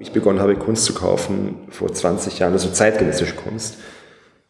Ich 0.00 0.12
begonnen 0.12 0.40
habe, 0.40 0.56
Kunst 0.56 0.86
zu 0.86 0.94
kaufen 0.94 1.56
vor 1.68 1.92
20 1.92 2.38
Jahren, 2.38 2.54
also 2.54 2.70
zeitgenössische 2.70 3.34
Kunst. 3.36 3.76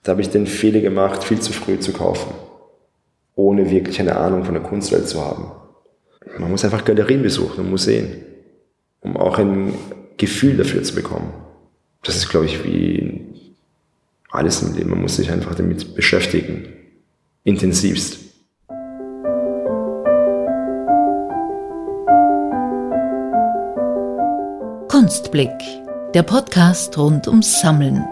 Da 0.05 0.13
habe 0.13 0.23
ich 0.23 0.31
den 0.31 0.47
Fehler 0.47 0.81
gemacht, 0.81 1.25
viel 1.25 1.41
zu 1.41 1.53
früh 1.53 1.81
zu 1.81 1.93
kaufen, 1.93 2.33
ohne 3.35 3.69
wirklich 3.69 3.99
eine 3.99 4.17
Ahnung 4.17 4.45
von 4.45 4.55
der 4.55 4.63
Kunstwelt 4.63 5.09
zu 5.09 5.21
haben. 5.21 5.51
Man 6.39 6.53
muss 6.53 6.65
einfach 6.65 6.85
Galerien 6.85 7.23
besuchen 7.23 7.65
und 7.65 7.71
Museen, 7.71 8.25
um 9.01 9.17
auch 9.17 9.39
ein 9.39 9.75
Gefühl 10.17 10.57
dafür 10.57 10.85
zu 10.85 10.95
bekommen. 10.95 11.35
Das 12.05 12.17
ist, 12.17 12.29
glaube 12.29 12.47
ich, 12.47 12.63
wie 12.65 13.27
alles 14.31 14.63
im 14.63 14.77
Leben. 14.77 14.91
Man 14.91 15.03
muss 15.03 15.17
sich 15.17 15.33
einfach 15.33 15.57
damit 15.57 15.97
beschäftigen. 15.97 16.69
Intensivst. 17.43 18.19
Kunstblick, 25.01 25.49
der 26.13 26.23
Podcast 26.23 26.99
rund 26.99 27.27
ums 27.27 27.63
Sammeln. 27.63 28.05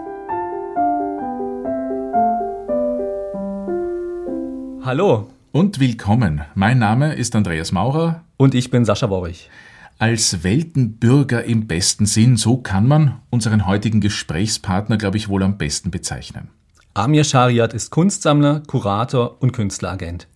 Hallo 4.83 5.29
und 5.51 5.79
willkommen. 5.79 6.41
Mein 6.55 6.79
Name 6.79 7.13
ist 7.13 7.35
Andreas 7.35 7.71
Maurer. 7.71 8.23
Und 8.37 8.55
ich 8.55 8.71
bin 8.71 8.85
Sascha 8.85 9.07
Worrich. 9.11 9.51
Als 9.99 10.43
Weltenbürger 10.43 11.43
im 11.43 11.67
besten 11.67 12.07
Sinn, 12.07 12.37
so 12.37 12.57
kann 12.57 12.87
man 12.87 13.19
unseren 13.29 13.67
heutigen 13.67 14.01
Gesprächspartner, 14.01 14.97
glaube 14.97 15.17
ich, 15.17 15.29
wohl 15.29 15.43
am 15.43 15.59
besten 15.59 15.91
bezeichnen. 15.91 16.49
Amir 16.99 17.23
Shariat 17.23 17.73
ist 17.73 17.91
Kunstsammler, 17.91 18.61
Kurator 18.67 19.37
und 19.39 19.53
Künstleragent. 19.53 20.27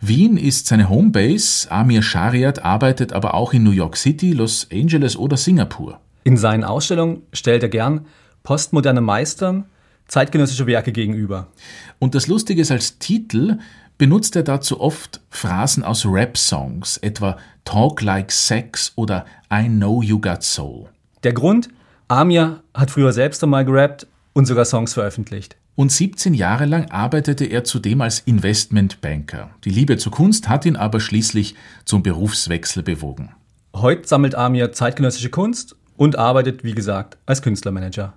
Wien 0.00 0.36
ist 0.36 0.68
seine 0.68 0.88
Homebase. 0.88 1.68
Amir 1.68 2.00
Shariat 2.00 2.64
arbeitet 2.64 3.12
aber 3.12 3.34
auch 3.34 3.52
in 3.52 3.64
New 3.64 3.72
York 3.72 3.96
City, 3.96 4.32
Los 4.32 4.68
Angeles 4.72 5.16
oder 5.16 5.36
Singapur. 5.36 5.98
In 6.22 6.36
seinen 6.36 6.62
Ausstellungen 6.62 7.22
stellt 7.32 7.64
er 7.64 7.68
gern 7.70 8.06
postmoderne 8.44 9.00
Meistern 9.00 9.64
zeitgenössische 10.06 10.68
Werke 10.68 10.92
gegenüber. 10.92 11.48
Und 11.98 12.14
das 12.14 12.28
Lustige 12.28 12.62
ist, 12.62 12.70
als 12.70 13.00
Titel 13.00 13.58
benutzt 13.98 14.36
er 14.36 14.44
dazu 14.44 14.80
oft 14.80 15.20
Phrasen 15.28 15.82
aus 15.82 16.06
Rap-Songs, 16.06 16.98
etwa 16.98 17.36
Talk 17.64 18.00
Like 18.00 18.30
Sex 18.30 18.92
oder 18.94 19.26
I 19.52 19.66
Know 19.66 20.02
You 20.02 20.20
Got 20.20 20.44
Soul. 20.44 20.88
Der 21.24 21.32
Grund? 21.32 21.68
Amir 22.06 22.62
hat 22.74 22.92
früher 22.92 23.12
selbst 23.12 23.42
einmal 23.42 23.64
gerappt 23.64 24.06
und 24.34 24.46
sogar 24.46 24.64
Songs 24.64 24.94
veröffentlicht. 24.94 25.56
Und 25.74 25.90
17 25.90 26.34
Jahre 26.34 26.66
lang 26.66 26.90
arbeitete 26.90 27.46
er 27.46 27.64
zudem 27.64 28.02
als 28.02 28.20
Investmentbanker. 28.20 29.50
Die 29.64 29.70
Liebe 29.70 29.96
zur 29.96 30.12
Kunst 30.12 30.48
hat 30.48 30.66
ihn 30.66 30.76
aber 30.76 31.00
schließlich 31.00 31.54
zum 31.86 32.02
Berufswechsel 32.02 32.82
bewogen. 32.82 33.30
Heute 33.74 34.06
sammelt 34.06 34.34
Amir 34.34 34.72
zeitgenössische 34.72 35.30
Kunst 35.30 35.76
und 35.96 36.16
arbeitet, 36.16 36.62
wie 36.62 36.74
gesagt, 36.74 37.16
als 37.24 37.40
Künstlermanager. 37.40 38.12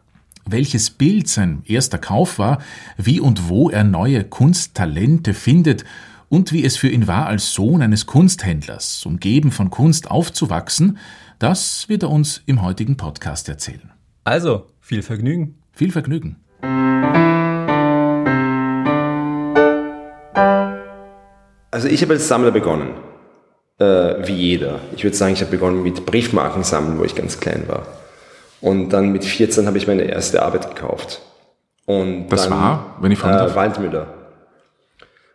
Welches 0.46 0.90
Bild 0.90 1.30
sein 1.30 1.64
erster 1.66 1.98
Kauf 1.98 2.38
war, 2.40 2.60
wie 2.98 3.20
und 3.20 3.48
wo 3.48 3.70
er 3.70 3.84
neue 3.84 4.26
Kunsttalente 4.26 5.34
findet 5.34 5.86
und 6.30 6.52
wie 6.52 6.64
es 6.66 6.78
für 6.78 6.90
ihn 6.90 7.08
war, 7.08 7.26
als 7.28 7.54
Sohn 7.54 7.82
eines 7.82 8.06
Kunsthändlers, 8.06 9.06
umgeben 9.06 9.52
von 9.52 9.70
Kunst 9.72 10.12
aufzuwachsen, 10.12 10.98
das 11.40 11.88
wird 11.90 12.04
er 12.04 12.12
uns 12.12 12.42
im 12.46 12.62
heutigen 12.62 12.98
Podcast 12.98 13.48
erzählen. 13.50 13.92
Also, 14.24 14.68
viel 14.82 15.02
Vergnügen. 15.02 15.56
Viel 15.72 15.92
Vergnügen. 15.92 16.38
Also 21.76 21.90
ich 21.90 22.02
habe 22.02 22.14
als 22.14 22.30
Sammler 22.30 22.52
begonnen, 22.52 22.92
äh, 23.80 23.86
wie 24.26 24.32
jeder. 24.32 24.80
Ich 24.96 25.04
würde 25.04 25.18
sagen, 25.18 25.34
ich 25.34 25.42
habe 25.42 25.52
begonnen 25.52 25.84
mit 25.84 26.06
Briefmarken 26.06 26.64
sammeln, 26.64 26.98
wo 26.98 27.04
ich 27.04 27.16
ganz 27.16 27.42
klein 27.42 27.66
war. 27.68 27.86
Und 28.62 28.92
dann 28.92 29.12
mit 29.12 29.26
14 29.26 29.68
habe 29.68 29.78
ich 29.78 29.86
meine 29.86 30.04
erste 30.04 30.42
Arbeit 30.42 30.74
gekauft. 30.74 31.22
Und 31.86 32.30
das 32.30 32.44
dann, 32.44 32.52
war, 32.58 32.96
wenn 33.02 33.12
ich 33.12 33.20
fragen 33.20 33.40
darf? 33.40 33.52
Äh, 33.52 33.56
Waldmüller. 33.58 34.08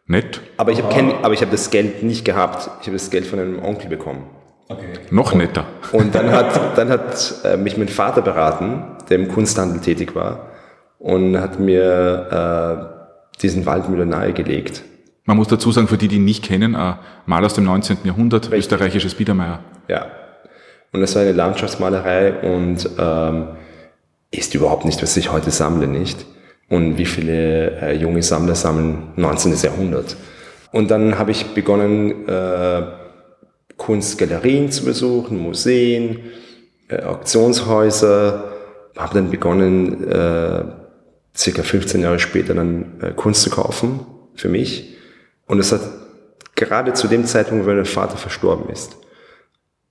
Nett. 0.06 0.40
Aber 0.56 0.72
ich 0.72 0.82
habe 0.82 1.22
hab 1.22 1.50
das 1.50 1.70
Geld 1.70 2.02
nicht 2.04 2.24
gehabt. 2.24 2.70
Ich 2.80 2.86
habe 2.86 2.96
das 2.96 3.10
Geld 3.10 3.26
von 3.26 3.38
einem 3.38 3.62
Onkel 3.62 3.90
bekommen. 3.90 4.24
Okay. 4.70 4.94
Noch 5.10 5.34
netter. 5.34 5.66
Und 5.92 6.14
dann 6.14 6.30
hat, 6.32 6.78
dann 6.78 6.88
hat 6.88 7.34
äh, 7.44 7.58
mich 7.58 7.76
mein 7.76 7.88
Vater 7.88 8.22
beraten, 8.22 8.96
der 9.10 9.18
im 9.18 9.28
Kunsthandel 9.28 9.82
tätig 9.82 10.14
war, 10.14 10.46
und 10.98 11.38
hat 11.38 11.60
mir 11.60 12.94
äh, 13.36 13.40
diesen 13.42 13.66
Waldmüller 13.66 14.06
nahegelegt. 14.06 14.84
Man 15.24 15.36
muss 15.36 15.48
dazu 15.48 15.70
sagen, 15.70 15.88
für 15.88 15.98
die, 15.98 16.08
die 16.08 16.16
ihn 16.16 16.24
nicht 16.24 16.44
kennen, 16.44 16.74
ein 16.74 16.98
Mal 17.26 17.44
aus 17.44 17.54
dem 17.54 17.64
19. 17.64 17.98
Jahrhundert, 18.04 18.46
Richtig. 18.46 18.58
österreichisches 18.58 19.14
Biedermeier. 19.14 19.60
Ja. 19.88 20.06
Und 20.92 21.00
das 21.00 21.14
war 21.14 21.22
eine 21.22 21.32
Landschaftsmalerei 21.32 22.40
und 22.40 22.88
ähm, 22.98 23.48
ist 24.30 24.54
überhaupt 24.54 24.84
nicht, 24.84 25.02
was 25.02 25.16
ich 25.16 25.30
heute 25.30 25.50
sammle, 25.50 25.86
nicht. 25.86 26.26
Und 26.68 26.98
wie 26.98 27.06
viele 27.06 27.80
äh, 27.80 27.96
junge 27.96 28.22
Sammler 28.22 28.54
sammeln 28.54 29.08
19. 29.16 29.54
Jahrhundert. 29.62 30.16
Und 30.72 30.90
dann 30.90 31.18
habe 31.18 31.32
ich 31.32 31.46
begonnen, 31.54 32.28
äh, 32.28 32.82
Kunstgalerien 33.76 34.70
zu 34.70 34.84
besuchen, 34.84 35.38
Museen, 35.38 36.20
äh, 36.88 37.02
Auktionshäuser, 37.02 38.52
habe 38.96 39.14
dann 39.14 39.30
begonnen, 39.30 40.08
äh, 40.08 40.64
circa 41.36 41.62
15 41.62 42.02
Jahre 42.02 42.18
später 42.18 42.54
dann 42.54 43.00
äh, 43.00 43.12
Kunst 43.12 43.42
zu 43.42 43.50
kaufen 43.50 44.00
für 44.34 44.48
mich. 44.48 44.96
Und 45.50 45.58
es 45.58 45.72
hat 45.72 45.80
gerade 46.54 46.92
zu 46.92 47.08
dem 47.08 47.24
Zeitpunkt, 47.24 47.66
wo 47.66 47.70
mein 47.70 47.84
Vater 47.84 48.16
verstorben 48.16 48.70
ist, 48.70 48.96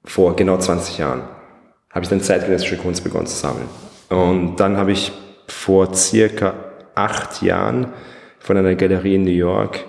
vor 0.06 0.34
genau 0.38 0.58
20 0.58 1.00
Jahren, 1.00 1.24
habe 1.90 2.03
ich 2.03 2.09
dann 2.09 2.22
zeitgenössische 2.22 2.78
Kunst 2.78 3.03
begonnen 3.03 3.28
zu 3.28 3.36
sammeln. 3.36 3.68
Und 4.08 4.56
dann 4.62 4.78
habe 4.78 4.94
ich 4.94 5.12
vor 5.50 5.94
circa 5.94 6.53
acht 6.96 7.42
Jahren 7.42 7.88
von 8.40 8.56
einer 8.56 8.74
Galerie 8.75 9.16
in 9.16 9.25
New 9.25 9.31
York 9.31 9.84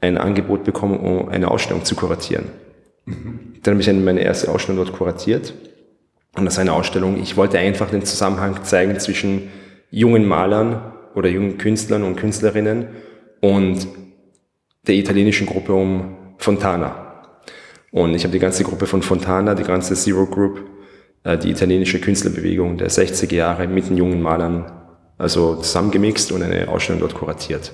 ein 0.00 0.18
Angebot 0.18 0.64
bekommen, 0.64 0.98
um 0.98 1.28
eine 1.28 1.48
Ausstellung 1.48 1.84
zu 1.84 1.94
kuratieren. 1.94 2.46
Mhm. 3.04 3.54
Dann 3.62 3.74
habe 3.74 3.82
ich 3.82 3.92
meine 3.92 4.20
erste 4.20 4.50
Ausstellung 4.50 4.84
dort 4.84 4.96
kuratiert. 4.96 5.54
Und 6.34 6.44
das 6.44 6.54
ist 6.54 6.58
eine 6.58 6.72
Ausstellung, 6.72 7.22
ich 7.22 7.36
wollte 7.36 7.60
einfach 7.60 7.88
den 7.88 8.04
Zusammenhang 8.04 8.64
zeigen 8.64 8.98
zwischen 8.98 9.52
jungen 9.92 10.26
Malern 10.26 10.92
oder 11.14 11.28
jungen 11.28 11.56
Künstlern 11.56 12.02
und 12.02 12.16
Künstlerinnen 12.16 12.88
und 13.40 13.86
der 14.86 14.94
italienischen 14.94 15.46
Gruppe 15.46 15.72
um 15.72 16.16
Fontana. 16.38 17.04
Und 17.90 18.14
ich 18.14 18.24
habe 18.24 18.32
die 18.32 18.38
ganze 18.38 18.64
Gruppe 18.64 18.86
von 18.86 19.02
Fontana, 19.02 19.54
die 19.54 19.62
ganze 19.62 19.94
Zero 19.94 20.26
Group, 20.26 20.62
äh, 21.22 21.38
die 21.38 21.50
italienische 21.50 22.00
Künstlerbewegung 22.00 22.76
der 22.76 22.90
60er 22.90 23.34
Jahre 23.34 23.68
mit 23.68 23.88
den 23.88 23.96
jungen 23.96 24.20
Malern 24.20 24.70
also 25.16 25.56
zusammengemixt 25.56 26.32
und 26.32 26.42
eine 26.42 26.68
Ausstellung 26.68 27.00
dort 27.00 27.14
kuratiert. 27.14 27.72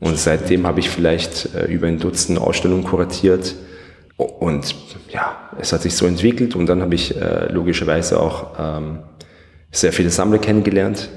Und 0.00 0.16
seitdem 0.18 0.66
habe 0.66 0.80
ich 0.80 0.90
vielleicht 0.90 1.54
äh, 1.54 1.66
über 1.66 1.86
ein 1.86 1.98
Dutzend 1.98 2.38
Ausstellungen 2.38 2.84
kuratiert. 2.84 3.54
Und 4.16 4.74
ja, 5.10 5.50
es 5.58 5.72
hat 5.72 5.82
sich 5.82 5.94
so 5.94 6.06
entwickelt 6.06 6.54
und 6.56 6.66
dann 6.66 6.82
habe 6.82 6.94
ich 6.94 7.16
äh, 7.16 7.50
logischerweise 7.52 8.20
auch 8.20 8.50
ähm, 8.58 8.98
sehr 9.70 9.92
viele 9.92 10.10
Sammler 10.10 10.38
kennengelernt, 10.38 11.08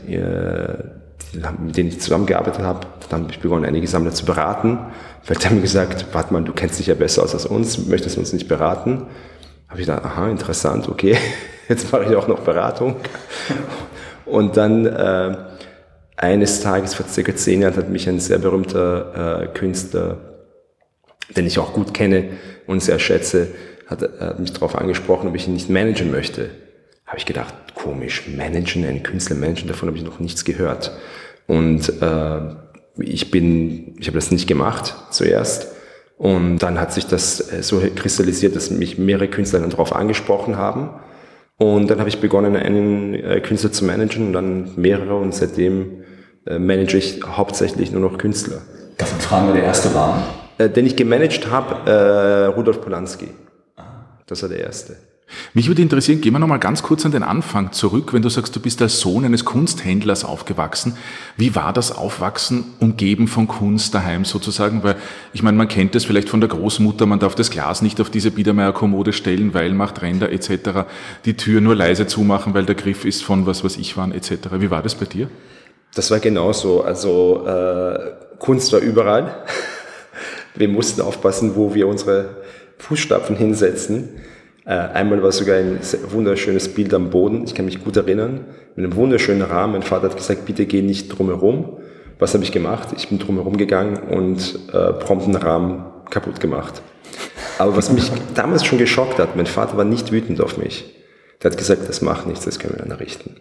mit 1.34 1.78
denen 1.78 1.90
ich 1.90 2.02
zusammengearbeitet 2.02 2.62
habe. 2.62 2.88
Dann 3.10 3.24
habe 3.24 3.32
ich 3.32 3.40
begonnen, 3.40 3.66
einige 3.66 3.88
Sammler 3.88 4.12
zu 4.12 4.26
beraten. 4.26 4.80
Vielleicht 5.24 5.46
haben 5.46 5.62
gesagt, 5.62 6.06
warte 6.14 6.34
mal, 6.34 6.44
du 6.44 6.54
kennst 6.54 6.80
dich 6.80 6.88
ja 6.88 6.96
besser 6.96 7.24
aus 7.24 7.34
als 7.34 7.46
uns, 7.46 7.88
möchtest 7.88 8.16
du 8.16 8.20
uns 8.20 8.34
nicht 8.34 8.48
beraten? 8.48 9.08
Habe 9.68 9.80
ich 9.80 9.88
gedacht, 9.88 10.04
aha, 10.04 10.30
interessant, 10.30 10.90
okay, 10.90 11.18
jetzt 11.70 11.92
mache 11.92 12.06
ich 12.06 12.16
auch 12.16 12.28
noch 12.28 12.40
Beratung. 12.40 12.96
Und 14.26 14.58
dann 14.58 14.86
äh, 14.86 15.38
eines 16.18 16.62
Tages 16.62 16.94
vor 16.94 17.06
circa 17.08 17.36
zehn 17.36 17.62
Jahren 17.62 17.76
hat 17.76 17.90
mich 17.90 18.08
ein 18.08 18.20
sehr 18.20 18.38
berühmter 18.38 19.44
äh, 19.44 19.48
Künstler, 19.48 20.18
den 21.36 21.48
ich 21.48 21.60
auch 21.60 21.74
gut 21.74 21.94
kenne 21.94 22.30
und 22.68 22.84
sehr 22.84 23.00
schätze, 23.00 23.48
hat, 23.88 24.02
hat 24.02 24.40
mich 24.40 24.54
darauf 24.54 24.76
angesprochen, 24.76 25.30
ob 25.30 25.36
ich 25.36 25.48
ihn 25.48 25.54
nicht 25.54 25.70
managen 25.70 26.12
möchte. 26.12 26.50
Habe 27.06 27.18
ich 27.18 27.26
gedacht, 27.26 27.54
komisch, 27.76 28.28
managen, 28.28 28.86
einen 28.86 29.04
Künstler 29.04 29.36
managen, 29.36 29.68
davon 29.68 29.88
habe 29.90 29.98
ich 29.98 30.04
noch 30.04 30.20
nichts 30.20 30.46
gehört. 30.46 30.92
Und 31.52 32.02
äh, 32.02 32.40
ich 32.98 33.30
bin, 33.30 33.98
ich 34.00 34.08
habe 34.08 34.18
das 34.18 34.32
nicht 34.32 34.48
gemacht 34.48 34.96
zuerst. 35.10 35.68
Und 36.18 36.60
dann 36.60 36.80
hat 36.80 36.94
sich 36.94 37.08
das 37.08 37.52
äh, 37.52 37.62
so 37.62 37.82
kristallisiert, 37.94 38.56
dass 38.56 38.72
mich 38.72 38.98
mehrere 38.98 39.28
Künstler 39.28 39.60
dann 39.60 39.70
darauf 39.70 39.94
angesprochen 39.94 40.56
haben. 40.56 40.92
Und 41.58 41.90
dann 41.90 42.00
habe 42.00 42.08
ich 42.08 42.22
begonnen, 42.22 42.56
einen 42.56 43.16
äh, 43.16 43.42
Künstler 43.42 43.74
zu 43.74 43.84
managen 43.84 44.28
und 44.28 44.34
dann 44.34 44.72
mehrere 44.78 45.18
und 45.18 45.36
seitdem 45.36 46.04
äh, 46.48 46.58
manage 46.58 46.96
ich 46.96 47.22
hauptsächlich 47.22 47.92
nur 47.92 48.00
noch 48.00 48.18
Künstler. 48.18 48.62
Darf 48.98 49.14
ich 49.20 49.26
fragen, 49.26 49.48
wer 49.48 49.56
der 49.56 49.64
erste 49.66 49.94
war? 49.94 50.24
den 50.58 50.86
ich 50.86 50.96
gemanagt 50.96 51.50
habe, 51.50 52.54
Rudolf 52.56 52.82
Polanski. 52.82 53.30
Das 54.28 54.44
war 54.44 54.50
der 54.50 54.60
erste. 54.60 54.96
Mich 55.54 55.68
würde 55.68 55.82
interessieren, 55.82 56.22
gehen 56.22 56.34
wir 56.34 56.40
nochmal 56.40 56.60
ganz 56.60 56.84
kurz 56.84 57.06
an 57.06 57.12
den 57.12 57.24
Anfang 57.24 57.72
zurück, 57.72 58.14
wenn 58.14 58.22
du 58.22 58.30
sagst, 58.30 58.56
du 58.56 58.60
bist 58.60 58.82
als 58.82 59.00
Sohn 59.00 59.26
eines 59.26 59.46
Kunsthändlers 59.46 60.24
aufgewachsen. 60.24 60.98
Wie 61.38 61.56
war 61.56 61.74
das 61.74 61.92
Aufwachsen 61.92 62.66
umgeben 62.80 63.28
von 63.28 63.48
Kunst 63.48 63.94
daheim 63.94 64.26
sozusagen? 64.26 64.84
Weil 64.84 64.96
ich 65.34 65.44
meine, 65.44 65.58
man 65.58 65.68
kennt 65.68 65.96
es 65.96 66.06
vielleicht 66.06 66.30
von 66.30 66.42
der 66.42 66.50
Großmutter, 66.50 67.06
man 67.06 67.20
darf 67.20 67.36
das 67.36 67.50
Glas 67.50 67.82
nicht 67.82 68.00
auf 68.02 68.10
diese 68.10 68.32
Biedermeier-Kommode 68.32 69.14
stellen, 69.14 69.54
weil 69.54 69.74
macht 69.74 70.02
Ränder 70.02 70.32
etc. 70.32 70.86
Die 71.26 71.36
Tür 71.36 71.62
nur 71.62 71.76
leise 71.76 72.08
zumachen, 72.08 72.54
weil 72.54 72.66
der 72.66 72.76
Griff 72.76 73.06
ist 73.06 73.24
von 73.24 73.46
was 73.46 73.64
was 73.64 73.78
ich 73.78 73.98
waren 73.98 74.12
etc. 74.12 74.50
Wie 74.60 74.72
war 74.72 74.82
das 74.82 74.96
bei 74.96 75.06
dir? 75.06 75.30
Das 75.94 76.12
war 76.12 76.20
genauso. 76.20 76.84
Also 76.84 77.46
äh, 77.46 78.12
Kunst 78.40 78.72
war 78.74 78.80
überall. 78.80 79.44
Wir 80.56 80.68
mussten 80.68 81.02
aufpassen, 81.02 81.56
wo 81.56 81.74
wir 81.74 81.88
unsere 81.88 82.36
Fußstapfen 82.80 83.38
hinsetzen. 83.38 84.10
Äh, 84.66 84.74
einmal 84.74 85.24
war 85.24 85.32
sogar 85.32 85.58
ein 85.58 85.80
wunderschönes 86.10 86.74
Bild 86.74 86.94
am 86.94 87.10
Boden. 87.10 87.44
Ich 87.46 87.56
kann 87.56 87.66
mich 87.66 87.84
gut 87.84 87.98
erinnern. 87.98 88.46
Mit 88.76 88.86
einem 88.86 88.96
wunderschönen 88.96 89.42
Rahmen. 89.42 89.74
Mein 89.74 89.84
Vater 89.84 90.10
hat 90.10 90.18
gesagt, 90.18 90.46
bitte 90.46 90.66
geh 90.66 90.82
nicht 90.82 91.08
drumherum. 91.08 91.78
Was 92.20 92.34
habe 92.34 92.44
ich 92.44 92.52
gemacht? 92.52 92.90
Ich 92.96 93.10
bin 93.10 93.18
drumherum 93.18 93.58
gegangen 93.58 93.98
und 93.98 94.60
äh, 94.72 94.94
prompt 94.94 95.26
einen 95.26 95.36
Rahmen 95.36 95.86
kaputt 96.10 96.40
gemacht. 96.40 96.82
Aber 97.58 97.76
was 97.76 97.92
mich 97.92 98.12
damals 98.36 98.64
schon 98.64 98.78
geschockt 98.78 99.18
hat, 99.18 99.36
mein 99.36 99.48
Vater 99.48 99.78
war 99.78 99.86
nicht 99.86 100.12
wütend 100.12 100.40
auf 100.42 100.58
mich. 100.58 100.96
Der 101.42 101.50
hat 101.50 101.58
gesagt, 101.58 101.90
das 101.90 102.02
macht 102.02 102.28
nichts, 102.28 102.46
das 102.46 102.60
können 102.60 102.76
wir 102.76 102.84
dann 102.84 102.92
errichten. 102.92 103.38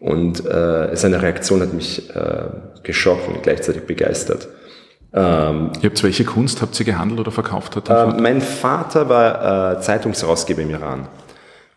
Und 0.00 0.44
äh, 0.44 0.90
seine 0.94 1.22
Reaktion 1.22 1.60
hat 1.60 1.72
mich 1.72 2.10
äh, 2.10 2.48
geschockt 2.82 3.28
und 3.28 3.42
gleichzeitig 3.44 3.82
begeistert. 3.82 4.48
Ähm, 5.16 5.72
ihr 5.80 5.88
habt 5.88 6.02
welche 6.02 6.24
Kunst 6.24 6.60
habt 6.60 6.78
ihr 6.78 6.84
gehandelt 6.84 7.20
oder 7.20 7.30
verkauft? 7.30 7.74
Hat 7.74 7.88
äh, 7.88 8.20
mein 8.20 8.42
Vater 8.42 9.08
war 9.08 9.78
äh, 9.78 9.80
Zeitungsherausgeber 9.80 10.60
im 10.60 10.70
Iran. 10.70 11.08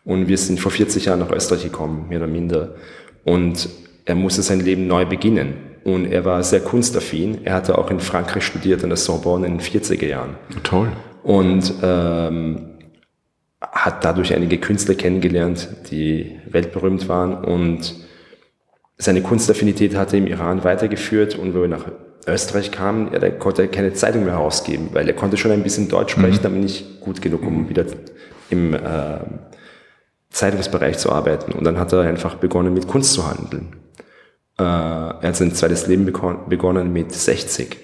Und 0.04 0.28
wir 0.28 0.38
sind 0.38 0.60
vor 0.60 0.72
40 0.72 1.06
Jahren 1.06 1.20
nach 1.20 1.32
Österreich 1.32 1.64
gekommen, 1.64 2.08
mehr 2.10 2.18
oder 2.20 2.28
minder. 2.28 2.76
Und 3.24 3.70
er 4.04 4.16
musste 4.16 4.42
sein 4.42 4.60
Leben 4.60 4.88
neu 4.88 5.06
beginnen. 5.06 5.54
Und 5.86 6.12
er 6.12 6.26
war 6.26 6.44
sehr 6.44 6.60
kunstaffin. 6.60 7.46
Er 7.46 7.54
hatte 7.54 7.78
auch 7.78 7.90
in 7.90 8.02
Frankreich 8.02 8.44
studiert, 8.44 8.84
an 8.84 8.90
der 8.90 8.98
Sorbonne 8.98 9.48
in 9.48 9.58
den 9.58 9.62
40er 9.62 10.06
Jahren. 10.06 10.36
Toll. 10.64 10.92
Und 11.24 11.74
ähm, 11.82 12.72
hat 13.62 14.04
dadurch 14.04 14.34
einige 14.34 14.58
Künstler 14.58 14.96
kennengelernt, 14.96 15.70
die 15.92 16.40
weltberühmt 16.50 17.08
waren. 17.08 17.36
Und 17.36 17.96
seine 18.98 19.22
Kunstaffinität 19.22 19.96
hat 19.96 20.12
er 20.12 20.20
im 20.20 20.28
Iran 20.28 20.66
weitergeführt. 20.66 21.36
Und 21.36 21.54
wo 21.54 21.62
er 21.62 21.70
nach 21.70 21.86
Österreich 22.34 22.72
kam, 22.72 23.12
ja, 23.14 23.20
der 23.20 23.32
konnte 23.32 23.68
keine 23.68 23.94
Zeitung 23.94 24.24
mehr 24.24 24.34
herausgeben, 24.34 24.90
weil 24.94 25.08
er 25.08 25.14
konnte 25.14 25.38
schon 25.38 25.52
ein 25.52 25.64
bisschen 25.64 25.88
Deutsch 25.88 26.14
sprechen, 26.14 26.42
mhm. 26.42 26.46
aber 26.46 26.56
nicht 26.56 27.02
gut 27.02 27.22
genug, 27.22 27.44
um 27.44 27.64
mhm. 27.64 27.70
wieder 27.70 27.86
im 28.50 28.74
äh, 28.74 29.20
Zeitungsbereich 30.30 30.98
zu 30.98 31.12
arbeiten. 31.12 31.52
Und 31.52 31.64
dann 31.64 31.80
hat 31.80 31.94
er 31.94 32.02
einfach 32.02 32.36
begonnen, 32.36 32.74
mit 32.74 32.88
Kunst 32.88 33.14
zu 33.14 33.28
handeln. 33.28 33.76
Äh, 34.58 34.64
er 34.64 35.22
hat 35.24 35.36
sein 35.36 35.54
zweites 35.54 35.88
Leben 35.88 36.06
begonnen 36.06 36.94
mit 36.94 37.12
60. 37.14 37.78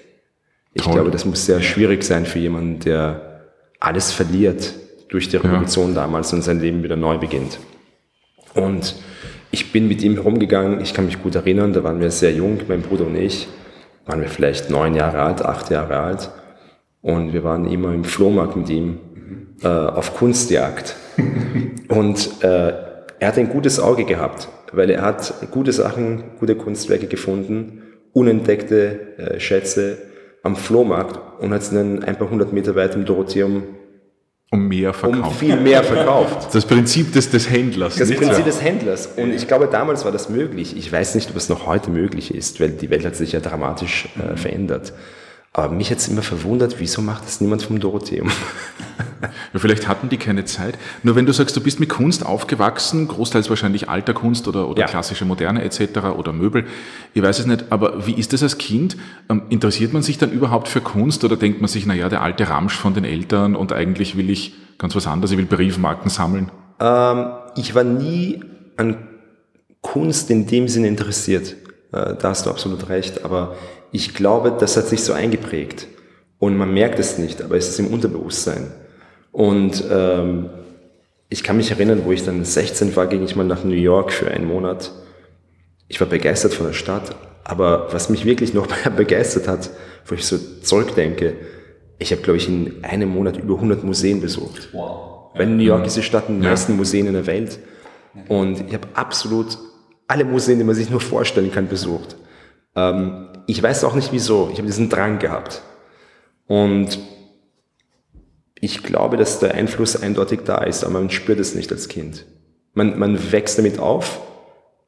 Ich 0.74 0.82
Toll. 0.82 0.94
glaube, 0.94 1.12
das 1.12 1.26
muss 1.26 1.46
sehr 1.46 1.62
schwierig 1.62 2.04
sein 2.04 2.26
für 2.26 2.40
jemanden, 2.40 2.80
der 2.80 3.44
alles 3.80 4.12
verliert 4.12 4.74
durch 5.10 5.30
die 5.30 5.38
Revolution 5.38 5.90
ja. 5.90 6.02
damals 6.02 6.34
und 6.34 6.42
sein 6.42 6.60
Leben 6.60 6.84
wieder 6.84 6.96
neu 6.96 7.18
beginnt. 7.18 7.60
Und 8.54 8.96
ich 9.52 9.72
bin 9.72 9.88
mit 9.88 10.02
ihm 10.04 10.16
herumgegangen, 10.16 10.82
ich 10.82 10.94
kann 10.94 11.06
mich 11.06 11.22
gut 11.22 11.36
erinnern, 11.36 11.72
da 11.72 11.84
waren 11.84 12.00
wir 12.00 12.12
sehr 12.12 12.34
jung, 12.34 12.60
mein 12.68 12.82
Bruder 12.82 13.06
und 13.06 13.16
ich 13.16 13.48
waren 14.06 14.22
wir 14.22 14.30
vielleicht 14.30 14.69
neun 14.69 14.96
Jahre 14.96 15.22
alt, 15.22 15.44
acht 15.44 15.69
Jahre 15.69 15.98
alt. 16.00 16.30
Und 17.02 17.34
wir 17.34 17.44
waren 17.44 17.66
immer 17.66 17.94
im 17.94 18.04
Flohmarkt 18.04 18.56
mit 18.56 18.69
ihm 18.69 19.00
äh, 19.62 19.68
auf 19.68 20.16
Kunstjagd. 20.16 20.96
und 21.88 22.44
äh, 22.44 22.74
er 23.19 23.28
hat 23.28 23.38
ein 23.38 23.50
gutes 23.50 23.80
Auge 23.80 24.06
gehabt, 24.06 24.50
weil 24.72 24.90
er 24.90 25.02
hat 25.02 25.34
gute 25.52 25.72
Sachen, 25.72 26.24
gute 26.40 26.56
Kunstwerke 26.56 27.07
gefunden, 27.07 27.84
unentdeckte 28.13 29.18
äh, 29.18 29.40
Schätze 29.40 29.98
am 30.44 30.56
Flohmarkt 30.56 31.42
und 31.42 31.54
hat 31.54 31.63
sie 31.63 31.75
dann 31.75 32.04
ein 32.04 32.18
paar 32.18 32.30
hundert 32.30 32.54
Meter 32.54 32.75
weit 32.75 32.96
im 32.96 33.06
Dorotheum 33.06 33.63
um 34.52 34.68
mehr 34.68 34.94
verkauft. 34.94 35.28
Um 35.28 35.34
viel 35.34 35.58
mehr 35.58 35.84
verkauft. 35.84 36.54
Das 36.54 36.66
Prinzip 36.66 37.12
des, 37.14 37.30
des 37.30 37.50
Händlers. 37.50 37.96
Das 37.96 38.10
Prinzip 38.10 38.40
ja. 38.40 38.44
des 38.44 38.62
Händlers. 38.62 39.08
Und 39.18 39.34
ich 39.34 39.48
glaube, 39.48 39.68
damals 39.68 40.06
war 40.06 40.12
das 40.12 40.30
möglich. 40.30 40.78
Ich 40.78 40.92
weiß 40.92 41.16
nicht, 41.16 41.30
ob 41.30 41.36
es 41.36 41.50
noch 41.50 41.66
heute 41.66 41.90
möglich 41.90 42.34
ist, 42.34 42.60
weil 42.60 42.70
die 42.70 42.90
Welt 42.90 43.06
hat 43.06 43.16
sich 43.16 43.32
ja 43.32 43.40
dramatisch 43.40 44.08
äh, 44.18 44.38
verändert. 44.38 44.94
Aber 45.57 45.74
mich 45.74 45.90
hat 45.90 46.00
es 46.00 46.10
immer 46.10 46.22
verwundert, 46.22 46.75
wieso 46.80 47.02
macht 47.02 47.24
das 47.24 47.40
niemand 47.40 47.63
vom 47.63 47.80
Dorotheum? 47.80 48.30
Ja, 49.54 49.60
vielleicht 49.60 49.88
hatten 49.88 50.10
die 50.10 50.18
keine 50.18 50.46
Zeit. 50.46 50.78
Nur 51.02 51.16
wenn 51.16 51.25
du 51.25 51.34
sagst, 51.34 51.56
du 51.56 51.62
bist 51.62 51.80
mit 51.80 51.90
Kunst 51.90 52.25
aufgewachsen, 52.25 53.07
großteils 53.07 53.50
wahrscheinlich 53.50 53.90
alter 53.90 54.13
Kunst 54.13 54.48
oder, 54.48 54.68
oder 54.68 54.81
ja. 54.81 54.86
klassische 54.86 55.25
Moderne 55.25 55.63
etc. 55.63 56.00
oder 56.18 56.31
Möbel, 56.31 56.66
ich 57.13 57.24
weiß 57.24 57.40
es 57.40 57.46
nicht, 57.46 57.66
aber 57.72 58.06
wie 58.06 58.13
ist 58.13 58.34
das 58.34 58.44
als 58.44 58.57
Kind? 58.57 58.98
Ähm, 59.30 59.44
interessiert 59.50 59.94
man 59.94 60.04
sich 60.04 60.18
dann 60.18 60.31
überhaupt 60.31 60.68
für 60.68 60.81
Kunst 60.81 61.24
oder 61.24 61.38
denkt 61.38 61.60
man 61.60 61.68
sich, 61.68 61.86
naja, 61.86 62.08
der 62.08 62.22
alte 62.22 62.48
Ramsch 62.50 62.75
von 62.75 62.94
den 62.94 63.04
Eltern 63.04 63.56
und 63.56 63.74
eigentlich 63.74 64.16
will 64.16 64.30
ich 64.30 64.54
ganz 64.78 64.96
was 64.96 65.08
anderes, 65.08 65.31
ich 65.31 65.38
will 65.38 65.46
Briefmarken 65.46 66.10
sammeln? 66.10 66.51
Ähm, 66.80 67.28
ich 67.56 67.74
war 67.74 67.84
nie 67.84 68.42
an 68.78 68.98
Kunst 69.81 70.30
in 70.30 70.46
dem 70.48 70.68
Sinne 70.68 70.88
interessiert. 70.88 71.56
Äh, 71.92 72.16
da 72.16 72.30
hast 72.30 72.46
du 72.46 72.51
absolut 72.51 72.90
recht, 72.90 73.25
aber 73.25 73.56
ich 73.96 74.14
glaube, 74.14 74.56
das 74.60 74.76
hat 74.76 74.88
sich 74.88 75.04
so 75.04 75.14
eingeprägt. 75.14 75.88
Und 76.38 76.58
man 76.58 76.74
merkt 76.74 77.00
es 77.00 77.18
nicht, 77.18 77.42
aber 77.42 77.56
es 77.56 77.70
ist 77.70 77.80
im 77.80 77.88
Unterbewusstsein. 77.88 78.68
Und 79.32 79.86
ähm, 79.90 80.50
ich 81.30 81.44
kann 81.44 81.56
mich 81.56 81.72
erinnern, 81.72 82.02
wo 82.04 82.12
ich 82.12 82.26
dann 82.26 82.44
16 82.44 82.94
war, 82.98 83.08
ging 83.08 83.24
ich 83.24 83.38
mal 83.38 83.46
nach 83.46 83.64
New 83.64 83.72
York 83.76 84.12
für 84.12 84.30
einen 84.30 84.48
Monat. 84.48 84.92
Ich 85.88 86.02
war 86.02 86.08
begeistert 86.08 86.54
von 86.54 86.68
der 86.68 86.74
Stadt, 86.74 87.16
aber 87.46 87.88
was 87.92 88.10
mich 88.10 88.26
wirklich 88.26 88.54
noch 88.54 88.68
begeistert 88.98 89.48
hat, 89.48 89.70
wo 90.06 90.16
ich 90.16 90.26
so 90.26 90.38
zurückdenke, 90.38 91.36
ich 91.98 92.12
habe, 92.12 92.22
glaube 92.22 92.38
ich, 92.38 92.50
in 92.50 92.84
einem 92.84 93.10
Monat 93.10 93.38
über 93.38 93.56
100 93.56 93.86
Museen 93.86 94.20
besucht. 94.20 94.70
Wow. 94.74 95.32
Weil 95.36 95.48
New 95.48 95.64
York 95.64 95.86
ist 95.86 95.96
die 95.96 96.04
Stadt 96.04 96.30
mit 96.30 96.44
den 96.44 96.50
meisten 96.50 96.76
Museen 96.76 97.08
in 97.08 97.14
der 97.14 97.28
Welt. 97.28 97.60
Und 98.28 98.68
ich 98.68 98.74
habe 98.74 98.90
absolut 98.94 99.58
alle 100.08 100.26
Museen, 100.26 100.58
die 100.58 100.66
man 100.66 100.76
sich 100.76 100.90
nur 100.90 101.00
vorstellen 101.00 101.52
kann, 101.52 101.70
besucht. 101.70 102.18
Ähm, 102.75 103.30
ich 103.48 103.62
weiß 103.62 103.83
auch 103.83 103.95
nicht 103.95 104.12
wieso. 104.12 104.50
Ich 104.51 104.57
habe 104.57 104.68
diesen 104.68 104.89
Drang 104.89 105.19
gehabt. 105.19 105.62
Und 106.48 107.00
ich 108.60 108.83
glaube, 108.83 109.18
dass 109.18 109.39
der 109.39 109.54
Einfluss 109.54 110.01
eindeutig 110.01 110.42
da 110.45 110.57
ist, 110.60 110.83
aber 110.83 110.94
man 110.94 111.10
spürt 111.10 111.39
es 111.39 111.56
nicht 111.56 111.72
als 111.72 111.88
Kind. 111.88 112.25
Man, 112.74 112.98
man 112.98 113.31
wächst 113.31 113.57
damit 113.57 113.80
auf, 113.80 114.22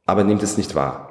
aber 0.05 0.23
nimmt 0.23 0.43
es 0.43 0.57
nicht 0.57 0.75
wahr. 0.75 1.07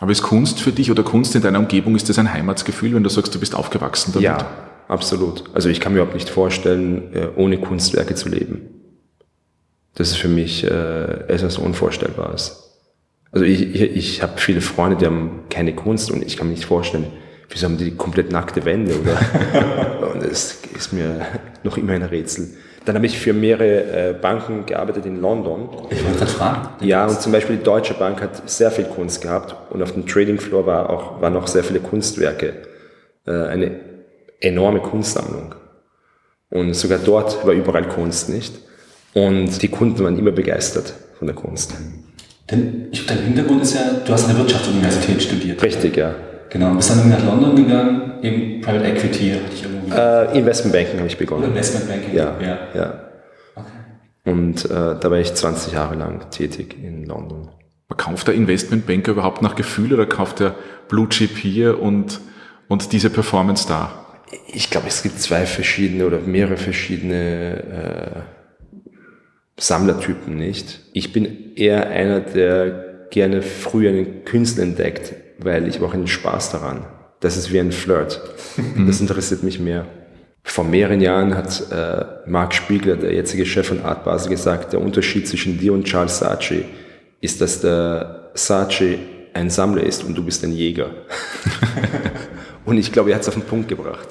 Aber 0.00 0.12
ist 0.12 0.22
Kunst 0.22 0.60
für 0.60 0.72
dich 0.72 0.90
oder 0.90 1.02
Kunst 1.02 1.34
in 1.34 1.42
deiner 1.42 1.58
Umgebung, 1.58 1.96
ist 1.96 2.08
das 2.08 2.18
ein 2.18 2.32
Heimatsgefühl, 2.32 2.94
wenn 2.94 3.02
du 3.02 3.10
sagst, 3.10 3.34
du 3.34 3.40
bist 3.40 3.54
aufgewachsen 3.54 4.12
damit? 4.12 4.24
Ja, 4.24 4.46
absolut. 4.86 5.44
Also 5.54 5.68
ich 5.68 5.80
kann 5.80 5.92
mir 5.92 5.98
überhaupt 5.98 6.14
nicht 6.14 6.30
vorstellen, 6.30 7.12
äh, 7.14 7.28
ohne 7.36 7.58
Kunstwerke 7.58 8.14
zu 8.14 8.28
leben. 8.28 8.68
Das 9.94 10.10
ist 10.10 10.16
für 10.16 10.28
mich 10.28 10.62
äh, 10.64 10.68
etwas 11.28 11.58
Unvorstellbares. 11.58 12.67
Also 13.30 13.44
ich, 13.44 13.74
ich, 13.74 13.82
ich 13.96 14.22
habe 14.22 14.34
viele 14.36 14.60
Freunde, 14.60 14.96
die 14.96 15.06
haben 15.06 15.44
keine 15.50 15.74
Kunst 15.74 16.10
und 16.10 16.24
ich 16.24 16.36
kann 16.36 16.48
mir 16.48 16.54
nicht 16.54 16.64
vorstellen, 16.64 17.06
wieso 17.48 17.66
haben 17.66 17.76
die 17.76 17.94
komplett 17.94 18.32
nackte 18.32 18.64
Wände 18.64 18.94
oder 18.98 20.12
und 20.14 20.22
das 20.22 20.58
ist 20.76 20.92
mir 20.92 21.26
noch 21.62 21.76
immer 21.76 21.92
ein 21.92 22.02
Rätsel. 22.02 22.48
Dann 22.84 22.96
habe 22.96 23.04
ich 23.04 23.18
für 23.18 23.34
mehrere 23.34 24.10
äh, 24.10 24.14
Banken 24.14 24.64
gearbeitet 24.64 25.04
in 25.04 25.20
London. 25.20 25.68
Ich 25.90 26.02
wollte 26.02 26.18
gerade 26.18 26.30
fragen. 26.30 26.68
Ja, 26.86 27.06
und 27.06 27.20
zum 27.20 27.32
Beispiel 27.32 27.56
die 27.56 27.62
Deutsche 27.62 27.92
Bank 27.92 28.22
hat 28.22 28.48
sehr 28.48 28.70
viel 28.70 28.86
Kunst 28.86 29.20
gehabt 29.20 29.54
und 29.70 29.82
auf 29.82 29.92
dem 29.92 30.06
Trading 30.06 30.38
Floor 30.38 30.64
war 30.64 30.88
auch 30.88 31.20
waren 31.20 31.34
noch 31.34 31.48
sehr 31.48 31.64
viele 31.64 31.80
Kunstwerke. 31.80 32.54
Äh, 33.26 33.30
eine 33.30 33.80
enorme 34.40 34.80
Kunstsammlung. 34.80 35.54
Und 36.50 36.74
sogar 36.74 36.98
dort 36.98 37.46
war 37.46 37.52
überall 37.52 37.86
Kunst, 37.88 38.30
nicht? 38.30 38.54
Und 39.12 39.60
die 39.60 39.68
Kunden 39.68 40.02
waren 40.02 40.18
immer 40.18 40.30
begeistert 40.30 40.94
von 41.18 41.26
der 41.26 41.36
Kunst. 41.36 41.74
Denn 42.50 42.90
dein 43.06 43.18
Hintergrund 43.18 43.62
ist 43.62 43.74
ja, 43.74 43.80
du 44.04 44.12
hast 44.12 44.24
an 44.24 44.30
der 44.30 44.38
Wirtschaftsuniversität 44.38 45.22
studiert. 45.22 45.62
Richtig, 45.62 45.96
ja. 45.96 46.14
Genau, 46.50 46.74
bist 46.74 46.90
dann 46.90 47.08
nach 47.10 47.24
London 47.24 47.56
gegangen, 47.56 48.22
eben 48.22 48.62
Private 48.62 48.86
Equity 48.86 49.32
hatte 49.32 49.52
ich 49.52 49.62
irgendwie. 49.64 49.94
Äh, 49.94 50.38
Investment 50.38 50.72
Banking 50.72 50.98
habe 50.98 51.08
ich 51.08 51.18
begonnen. 51.18 51.44
Investment 51.44 51.88
Banking, 51.88 52.14
ja. 52.14 52.36
ja. 52.40 52.58
ja. 52.74 52.94
Okay. 53.54 53.66
Und 54.24 54.64
äh, 54.64 54.98
da 54.98 55.10
war 55.10 55.18
ich 55.18 55.34
20 55.34 55.74
Jahre 55.74 55.94
lang 55.94 56.30
tätig 56.30 56.76
in 56.82 57.04
London. 57.04 57.50
Kauft 57.96 58.28
der 58.28 58.34
Investmentbanker 58.34 59.12
überhaupt 59.12 59.42
nach 59.42 59.56
Gefühl 59.56 59.92
oder 59.92 60.06
kauft 60.06 60.40
der 60.40 60.54
Blue 60.88 61.08
Chip 61.08 61.36
hier 61.36 61.80
und, 61.80 62.20
und 62.68 62.92
diese 62.92 63.10
Performance 63.10 63.66
da? 63.66 64.06
Ich 64.46 64.70
glaube, 64.70 64.88
es 64.88 65.02
gibt 65.02 65.20
zwei 65.20 65.46
verschiedene 65.46 66.06
oder 66.06 66.18
mehrere 66.20 66.56
verschiedene 66.56 68.24
äh, 68.24 68.37
Sammlertypen 69.58 70.36
nicht. 70.36 70.80
Ich 70.92 71.12
bin 71.12 71.54
eher 71.56 71.90
einer, 71.90 72.20
der 72.20 73.06
gerne 73.10 73.42
früh 73.42 73.88
einen 73.88 74.24
Künstler 74.24 74.62
entdeckt, 74.62 75.14
weil 75.38 75.68
ich 75.68 75.80
auch 75.80 75.94
einen 75.94 76.06
Spaß 76.06 76.52
daran. 76.52 76.86
Das 77.20 77.36
ist 77.36 77.52
wie 77.52 77.60
ein 77.60 77.72
Flirt. 77.72 78.20
Das 78.86 79.00
interessiert 79.00 79.42
mich 79.42 79.58
mehr. 79.58 79.86
vor 80.44 80.64
mehreren 80.64 81.00
Jahren 81.00 81.36
hat 81.36 81.70
äh, 81.72 82.04
Mark 82.26 82.54
Spiegler, 82.54 82.96
der 82.96 83.12
jetzige 83.12 83.44
Chef 83.44 83.68
von 83.68 83.82
Art 83.82 84.04
Basel, 84.04 84.30
gesagt, 84.30 84.72
der 84.72 84.80
Unterschied 84.80 85.28
zwischen 85.28 85.58
dir 85.58 85.72
und 85.72 85.84
Charles 85.84 86.18
Saatchi 86.18 86.64
ist, 87.20 87.40
dass 87.40 87.60
der 87.60 88.30
Saatchi 88.34 88.98
ein 89.34 89.50
Sammler 89.50 89.82
ist 89.82 90.04
und 90.04 90.16
du 90.16 90.24
bist 90.24 90.44
ein 90.44 90.52
Jäger. 90.52 90.90
und 92.64 92.78
ich 92.78 92.92
glaube, 92.92 93.10
er 93.10 93.16
hat 93.16 93.22
es 93.22 93.28
auf 93.28 93.34
den 93.34 93.42
Punkt 93.42 93.68
gebracht. 93.68 94.08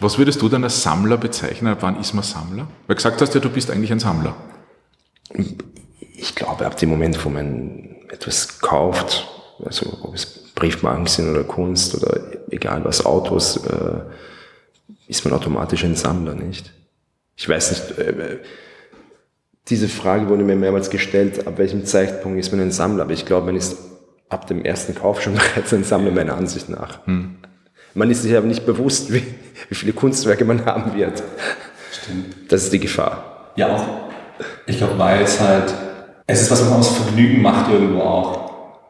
Was 0.00 0.18
würdest 0.18 0.42
du 0.42 0.48
dann 0.48 0.64
als 0.64 0.82
Sammler 0.82 1.16
bezeichnen? 1.16 1.72
Ab 1.72 1.78
wann 1.80 2.00
ist 2.00 2.14
man 2.14 2.24
Sammler? 2.24 2.68
Weil 2.86 2.96
gesagt 2.96 3.20
hast 3.20 3.34
ja, 3.34 3.40
du 3.40 3.48
bist 3.48 3.70
eigentlich 3.70 3.92
ein 3.92 4.00
Sammler. 4.00 4.34
Ich 6.16 6.34
glaube, 6.34 6.66
ab 6.66 6.76
dem 6.76 6.90
Moment, 6.90 7.22
wo 7.24 7.28
man 7.28 7.96
etwas 8.08 8.58
kauft, 8.60 9.28
also 9.64 9.98
ob 10.02 10.14
es 10.14 10.52
Briefmarken 10.54 11.06
sind 11.06 11.30
oder 11.30 11.44
Kunst 11.44 11.94
oder 11.94 12.20
egal 12.50 12.84
was, 12.84 13.04
Autos, 13.04 13.58
äh, 13.66 14.00
ist 15.08 15.24
man 15.24 15.34
automatisch 15.34 15.84
ein 15.84 15.96
Sammler, 15.96 16.34
nicht? 16.34 16.72
Ich 17.36 17.48
weiß 17.48 17.70
nicht, 17.70 17.98
äh, 17.98 18.38
diese 19.68 19.88
Frage 19.88 20.28
wurde 20.28 20.44
mir 20.44 20.56
mehrmals 20.56 20.90
gestellt, 20.90 21.46
ab 21.46 21.58
welchem 21.58 21.84
Zeitpunkt 21.84 22.38
ist 22.38 22.52
man 22.52 22.60
ein 22.60 22.70
Sammler? 22.70 23.02
Aber 23.02 23.12
ich 23.12 23.26
glaube, 23.26 23.46
man 23.46 23.56
ist 23.56 23.76
ab 24.28 24.46
dem 24.46 24.64
ersten 24.64 24.94
Kauf 24.94 25.20
schon 25.22 25.34
bereits 25.54 25.72
ein 25.74 25.84
Sammler, 25.84 26.12
meiner 26.12 26.36
Ansicht 26.36 26.68
nach. 26.68 27.06
Hm. 27.06 27.36
Man 27.94 28.10
ist 28.10 28.22
sich 28.22 28.36
aber 28.36 28.46
nicht 28.46 28.66
bewusst, 28.66 29.12
wie, 29.12 29.22
wie 29.68 29.74
viele 29.74 29.92
Kunstwerke 29.92 30.44
man 30.44 30.64
haben 30.66 30.94
wird. 30.94 31.22
Stimmt. 31.90 32.52
Das 32.52 32.64
ist 32.64 32.72
die 32.72 32.78
Gefahr. 32.78 33.52
Ja, 33.56 33.74
auch. 33.74 34.05
Ich 34.66 34.78
glaube, 34.78 34.98
weil 34.98 35.22
es 35.22 35.40
halt, 35.40 35.72
es 36.26 36.42
ist 36.42 36.50
was 36.50 36.64
man 36.64 36.74
aus 36.74 36.96
Vergnügen 36.96 37.42
macht 37.42 37.70
irgendwo 37.70 38.00
auch. 38.00 38.46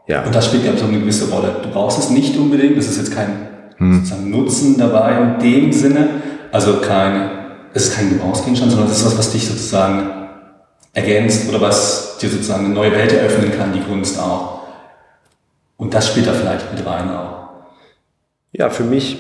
Ja. 0.06 0.24
Und 0.24 0.34
das 0.34 0.46
spielt 0.46 0.64
ja 0.64 0.76
so 0.76 0.86
eine 0.86 1.00
gewisse 1.00 1.30
Rolle. 1.30 1.56
Du 1.62 1.70
brauchst 1.70 1.98
es 1.98 2.10
nicht 2.10 2.36
unbedingt, 2.36 2.76
das 2.76 2.86
ist 2.86 2.98
jetzt 2.98 3.14
kein 3.14 3.48
hm. 3.76 4.30
Nutzen 4.30 4.78
dabei 4.78 5.18
in 5.18 5.38
dem 5.38 5.72
Sinne. 5.72 6.08
Also 6.52 6.78
kein, 6.78 7.30
es 7.74 7.88
ist 7.88 7.96
kein 7.96 8.08
Gebrauchsgegenstand, 8.10 8.70
sondern 8.70 8.90
es 8.90 8.98
ist 8.98 9.06
was, 9.06 9.18
was 9.18 9.32
dich 9.32 9.46
sozusagen 9.46 10.28
ergänzt 10.92 11.48
oder 11.48 11.60
was 11.60 12.16
dir 12.18 12.30
sozusagen 12.30 12.66
eine 12.66 12.74
neue 12.74 12.92
Welt 12.92 13.12
eröffnen 13.12 13.52
kann, 13.52 13.72
die 13.72 13.80
Kunst 13.80 14.18
auch. 14.18 14.60
Und 15.76 15.92
das 15.92 16.08
spielt 16.08 16.26
da 16.26 16.32
vielleicht 16.32 16.72
mit 16.72 16.86
rein 16.86 17.10
auch. 17.10 17.48
Ja, 18.52 18.70
für 18.70 18.84
mich, 18.84 19.18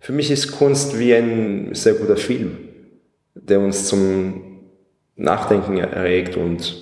für 0.00 0.12
mich 0.12 0.30
ist 0.30 0.50
Kunst 0.50 0.98
wie 0.98 1.14
ein 1.14 1.68
sehr 1.74 1.94
guter 1.94 2.16
Film, 2.16 2.58
der 3.34 3.60
uns 3.60 3.86
zum 3.86 4.49
Nachdenken 5.20 5.78
erregt 5.78 6.36
und 6.36 6.74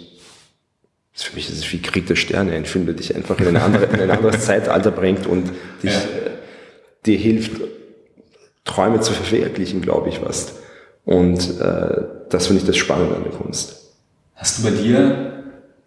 für 1.12 1.34
mich 1.34 1.48
ist 1.50 1.58
es 1.58 1.72
wie 1.72 1.82
Krieg 1.82 2.06
der 2.06 2.14
Sterne, 2.14 2.52
ein 2.52 2.64
Film, 2.64 2.86
der 2.86 2.94
dich 2.94 3.14
einfach 3.14 3.38
in, 3.40 3.56
andere, 3.56 3.86
in 3.86 4.00
ein 4.00 4.10
anderes 4.10 4.40
Zeitalter 4.44 4.92
bringt 4.92 5.26
und 5.26 5.50
dich, 5.82 5.92
ja. 5.92 6.00
dir 7.04 7.18
hilft, 7.18 7.60
Träume 8.64 9.00
zu 9.00 9.12
verwirklichen, 9.12 9.82
glaube 9.82 10.08
ich, 10.10 10.22
was. 10.24 10.54
Und 11.04 11.60
äh, 11.60 12.02
das 12.28 12.46
finde 12.46 12.60
ich 12.60 12.66
das 12.66 12.76
Spannende 12.76 13.16
an 13.16 13.24
der 13.24 13.32
Kunst. 13.32 13.94
Hast 14.36 14.58
du 14.58 14.62
bei 14.62 14.70
dir 14.70 15.32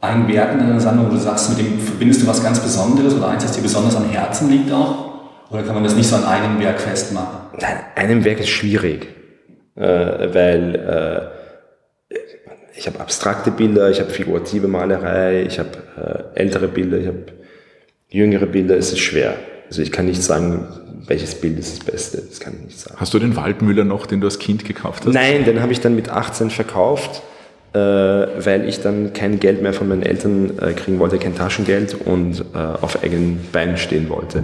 ein 0.02 0.28
Werk 0.28 0.54
in 0.54 0.60
deiner 0.60 0.80
Sammlung, 0.80 1.08
wo 1.08 1.12
du 1.12 1.20
sagst, 1.20 1.50
mit 1.50 1.60
dem 1.60 1.80
verbindest 1.80 2.24
du 2.24 2.28
was 2.28 2.44
ganz 2.44 2.60
Besonderes 2.60 3.14
oder 3.14 3.30
eins, 3.30 3.44
das 3.44 3.54
dir 3.54 3.62
besonders 3.62 3.96
am 3.96 4.10
Herzen 4.10 4.50
liegt 4.50 4.72
auch? 4.72 5.12
Oder 5.52 5.64
kann 5.64 5.76
man 5.76 5.84
das 5.84 5.96
nicht 5.96 6.10
so 6.10 6.18
an 6.18 6.26
einem 6.26 6.60
Werk 6.60 6.82
festmachen? 6.82 7.40
Nein, 7.60 7.78
einem 7.96 8.26
Werk 8.26 8.40
ist 8.40 8.50
schwierig, 8.50 9.08
äh, 9.76 9.84
weil 10.34 10.76
äh, 10.76 11.41
ich 12.82 12.88
habe 12.88 13.00
abstrakte 13.00 13.52
Bilder, 13.52 13.92
ich 13.92 14.00
habe 14.00 14.10
figurative 14.10 14.68
Malerei, 14.68 15.44
ich 15.44 15.60
habe 15.60 15.70
äh, 16.36 16.40
ältere 16.40 16.68
Bilder, 16.68 16.98
ich 16.98 17.06
habe 17.06 17.26
jüngere 18.10 18.48
Bilder. 18.48 18.76
Es 18.76 18.92
ist 18.92 19.02
schwer. 19.02 19.36
Also 19.68 19.84
ich 19.84 19.92
kann 19.92 20.08
nicht 20.08 20.24
sagen, 20.24 20.68
welches 21.06 21.36
Bild 21.36 21.60
ist 21.60 21.78
das 21.78 21.86
Beste. 21.86 22.24
Das 22.28 22.40
kann 22.40 22.56
ich 22.56 22.66
nicht 22.66 22.80
sagen. 22.80 22.96
Hast 23.00 23.14
du 23.14 23.20
den 23.20 23.36
Waldmüller 23.36 23.84
noch, 23.84 24.08
den 24.08 24.20
du 24.20 24.26
als 24.26 24.40
Kind 24.40 24.66
gekauft 24.66 25.06
hast? 25.06 25.14
Nein, 25.14 25.46
den 25.46 25.62
habe 25.62 25.72
ich 25.72 25.80
dann 25.80 25.96
mit 25.96 26.10
18 26.10 26.50
verkauft, 26.50 27.22
äh, 27.74 27.78
weil 27.78 28.68
ich 28.68 28.82
dann 28.82 29.14
kein 29.14 29.40
Geld 29.40 29.62
mehr 29.62 29.74
von 29.74 29.88
meinen 29.88 30.02
Eltern 30.02 30.58
äh, 30.58 30.74
kriegen 30.74 30.98
wollte, 30.98 31.20
kein 31.20 31.36
Taschengeld 31.36 31.96
und 32.04 32.44
auf 32.56 33.04
eigenen 33.04 33.48
Beinen 33.52 33.78
stehen 33.78 34.10
wollte. 34.10 34.44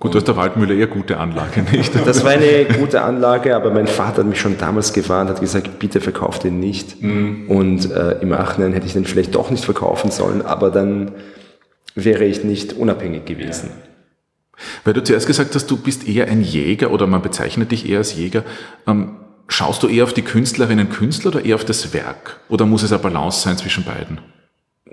Gut, 0.00 0.14
du 0.14 0.18
hast 0.18 0.28
der 0.28 0.36
Waldmüller 0.36 0.74
eher 0.74 0.86
gute 0.86 1.18
Anlage, 1.18 1.62
nicht? 1.72 1.92
Das 2.06 2.24
war 2.24 2.30
eine 2.30 2.66
gute 2.66 3.02
Anlage, 3.02 3.56
aber 3.56 3.70
mein 3.70 3.88
Vater 3.88 4.18
hat 4.18 4.26
mich 4.26 4.40
schon 4.40 4.56
damals 4.56 4.92
gewarnt, 4.92 5.28
hat 5.28 5.40
gesagt, 5.40 5.78
bitte 5.80 6.00
verkauf 6.00 6.38
den 6.38 6.60
nicht. 6.60 7.02
Mhm. 7.02 7.46
Und 7.48 7.90
äh, 7.90 8.12
im 8.20 8.28
Nachhinein 8.28 8.72
hätte 8.72 8.86
ich 8.86 8.92
den 8.92 9.04
vielleicht 9.04 9.34
doch 9.34 9.50
nicht 9.50 9.64
verkaufen 9.64 10.10
sollen, 10.10 10.42
aber 10.42 10.70
dann 10.70 11.12
wäre 11.96 12.24
ich 12.24 12.44
nicht 12.44 12.74
unabhängig 12.74 13.24
gewesen. 13.24 13.70
Ja. 13.70 13.88
Weil 14.84 14.94
du 14.94 15.02
zuerst 15.02 15.26
gesagt 15.26 15.54
hast, 15.54 15.70
du 15.70 15.76
bist 15.76 16.06
eher 16.08 16.28
ein 16.28 16.42
Jäger 16.42 16.90
oder 16.90 17.06
man 17.06 17.22
bezeichnet 17.22 17.72
dich 17.72 17.88
eher 17.88 17.98
als 17.98 18.14
Jäger. 18.14 18.44
Ähm, 18.86 19.16
schaust 19.48 19.82
du 19.82 19.88
eher 19.88 20.04
auf 20.04 20.12
die 20.12 20.22
Künstlerinnen 20.22 20.86
und 20.86 20.92
Künstler 20.92 21.30
oder 21.32 21.44
eher 21.44 21.56
auf 21.56 21.64
das 21.64 21.92
Werk? 21.92 22.40
Oder 22.48 22.66
muss 22.66 22.82
es 22.82 22.92
eine 22.92 23.02
Balance 23.02 23.40
sein 23.40 23.56
zwischen 23.56 23.84
beiden? 23.84 24.20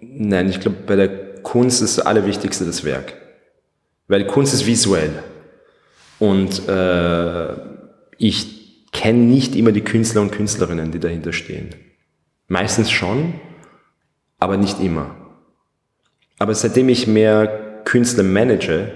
Nein, 0.01 0.49
ich 0.49 0.59
glaube, 0.59 0.77
bei 0.85 0.95
der 0.95 1.41
Kunst 1.41 1.81
ist 1.81 1.97
das 1.97 2.05
Allerwichtigste 2.05 2.65
das 2.65 2.83
Werk. 2.83 3.13
Weil 4.07 4.27
Kunst 4.27 4.53
ist 4.53 4.65
visuell. 4.65 5.23
Und 6.19 6.67
äh, 6.67 7.55
ich 8.17 8.91
kenne 8.91 9.19
nicht 9.19 9.55
immer 9.55 9.71
die 9.71 9.81
Künstler 9.81 10.21
und 10.21 10.31
Künstlerinnen, 10.31 10.91
die 10.91 10.99
dahinter 10.99 11.33
stehen. 11.33 11.75
Meistens 12.47 12.91
schon, 12.91 13.33
aber 14.39 14.57
nicht 14.57 14.79
immer. 14.79 15.15
Aber 16.37 16.53
seitdem 16.53 16.89
ich 16.89 17.07
mehr 17.07 17.81
Künstler 17.85 18.23
manage, 18.23 18.91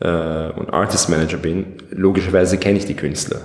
äh, 0.00 0.50
und 0.52 0.70
Artist 0.72 1.08
Manager 1.08 1.36
bin, 1.36 1.74
logischerweise 1.90 2.58
kenne 2.58 2.78
ich 2.78 2.86
die 2.86 2.94
Künstler. 2.94 3.42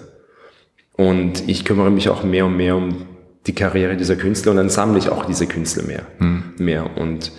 Und 0.94 1.48
ich 1.48 1.66
kümmere 1.66 1.92
mich 1.92 2.10
auch 2.10 2.24
mehr 2.24 2.46
und 2.46 2.56
mehr 2.56 2.76
um 2.76 3.06
die 3.48 3.54
Karriere 3.54 3.98
dieser 3.98 4.16
Künstler 4.16 4.52
und 4.52 4.58
dann 4.58 4.70
sammle 4.70 4.98
ich 4.98 5.10
auch 5.10 5.26
diese 5.26 5.46
Künstler 5.46 5.84
mehr. 5.84 6.04
Mhm. 6.20 6.54
mehr. 6.58 6.98
Und 6.98 7.32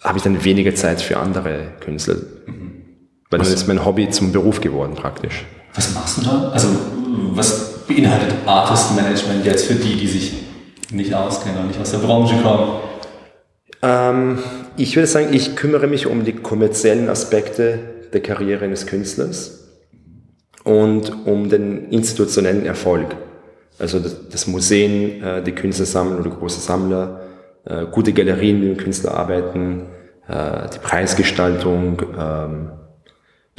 habe 0.00 0.18
ich 0.18 0.24
dann 0.24 0.44
weniger 0.44 0.74
Zeit 0.74 1.00
für 1.00 1.18
andere 1.18 1.72
Künstler. 1.80 2.16
Mhm. 2.46 2.71
Weil 3.32 3.40
was, 3.40 3.48
dann 3.48 3.56
ist 3.56 3.66
mein 3.66 3.84
Hobby 3.84 4.10
zum 4.10 4.30
Beruf 4.30 4.60
geworden 4.60 4.94
praktisch. 4.94 5.46
Was 5.74 5.94
machst 5.94 6.18
du 6.18 6.22
da? 6.22 6.50
Also 6.50 6.68
was 7.32 7.86
beinhaltet 7.86 8.34
Artist 8.44 8.94
Management 8.94 9.46
jetzt 9.46 9.66
für 9.66 9.74
die, 9.74 9.96
die 9.96 10.06
sich 10.06 10.34
nicht 10.90 11.14
auskennen 11.14 11.62
und 11.62 11.68
nicht 11.68 11.80
aus 11.80 11.92
der 11.92 11.98
Branche 11.98 12.36
kommen? 12.42 12.80
Ähm, 13.80 14.38
ich 14.76 14.94
würde 14.96 15.06
sagen, 15.06 15.28
ich 15.32 15.56
kümmere 15.56 15.86
mich 15.86 16.06
um 16.06 16.24
die 16.24 16.34
kommerziellen 16.34 17.08
Aspekte 17.08 17.78
der 18.12 18.20
Karriere 18.20 18.66
eines 18.66 18.86
Künstlers 18.86 19.70
und 20.64 21.26
um 21.26 21.48
den 21.48 21.90
institutionellen 21.90 22.66
Erfolg. 22.66 23.16
Also 23.78 23.98
das 23.98 24.46
Museen, 24.46 25.22
äh, 25.22 25.42
die 25.42 25.52
Künstler 25.52 25.86
sammeln 25.86 26.20
oder 26.20 26.28
große 26.28 26.60
Sammler, 26.60 27.22
äh, 27.64 27.86
gute 27.90 28.12
Galerien, 28.12 28.60
die 28.60 28.68
mit 28.68 28.78
dem 28.78 28.84
Künstler 28.84 29.14
arbeiten, 29.14 29.86
äh, 30.28 30.68
die 30.68 30.78
Preisgestaltung, 30.78 32.02
ähm, 32.18 32.70
das 32.72 32.81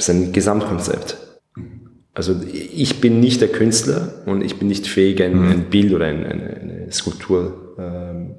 ist 0.04 0.10
ein 0.10 0.32
Gesamtkonzept. 0.32 1.16
Also 2.14 2.40
ich 2.52 3.00
bin 3.00 3.18
nicht 3.18 3.40
der 3.40 3.48
Künstler 3.48 4.22
und 4.26 4.42
ich 4.42 4.58
bin 4.58 4.68
nicht 4.68 4.86
fähig, 4.86 5.20
ein, 5.22 5.36
mhm. 5.36 5.50
ein 5.50 5.64
Bild 5.64 5.92
oder 5.92 6.06
ein, 6.06 6.24
eine, 6.24 6.56
eine, 6.60 6.92
Skulptur 6.92 7.74
ähm, 7.76 8.36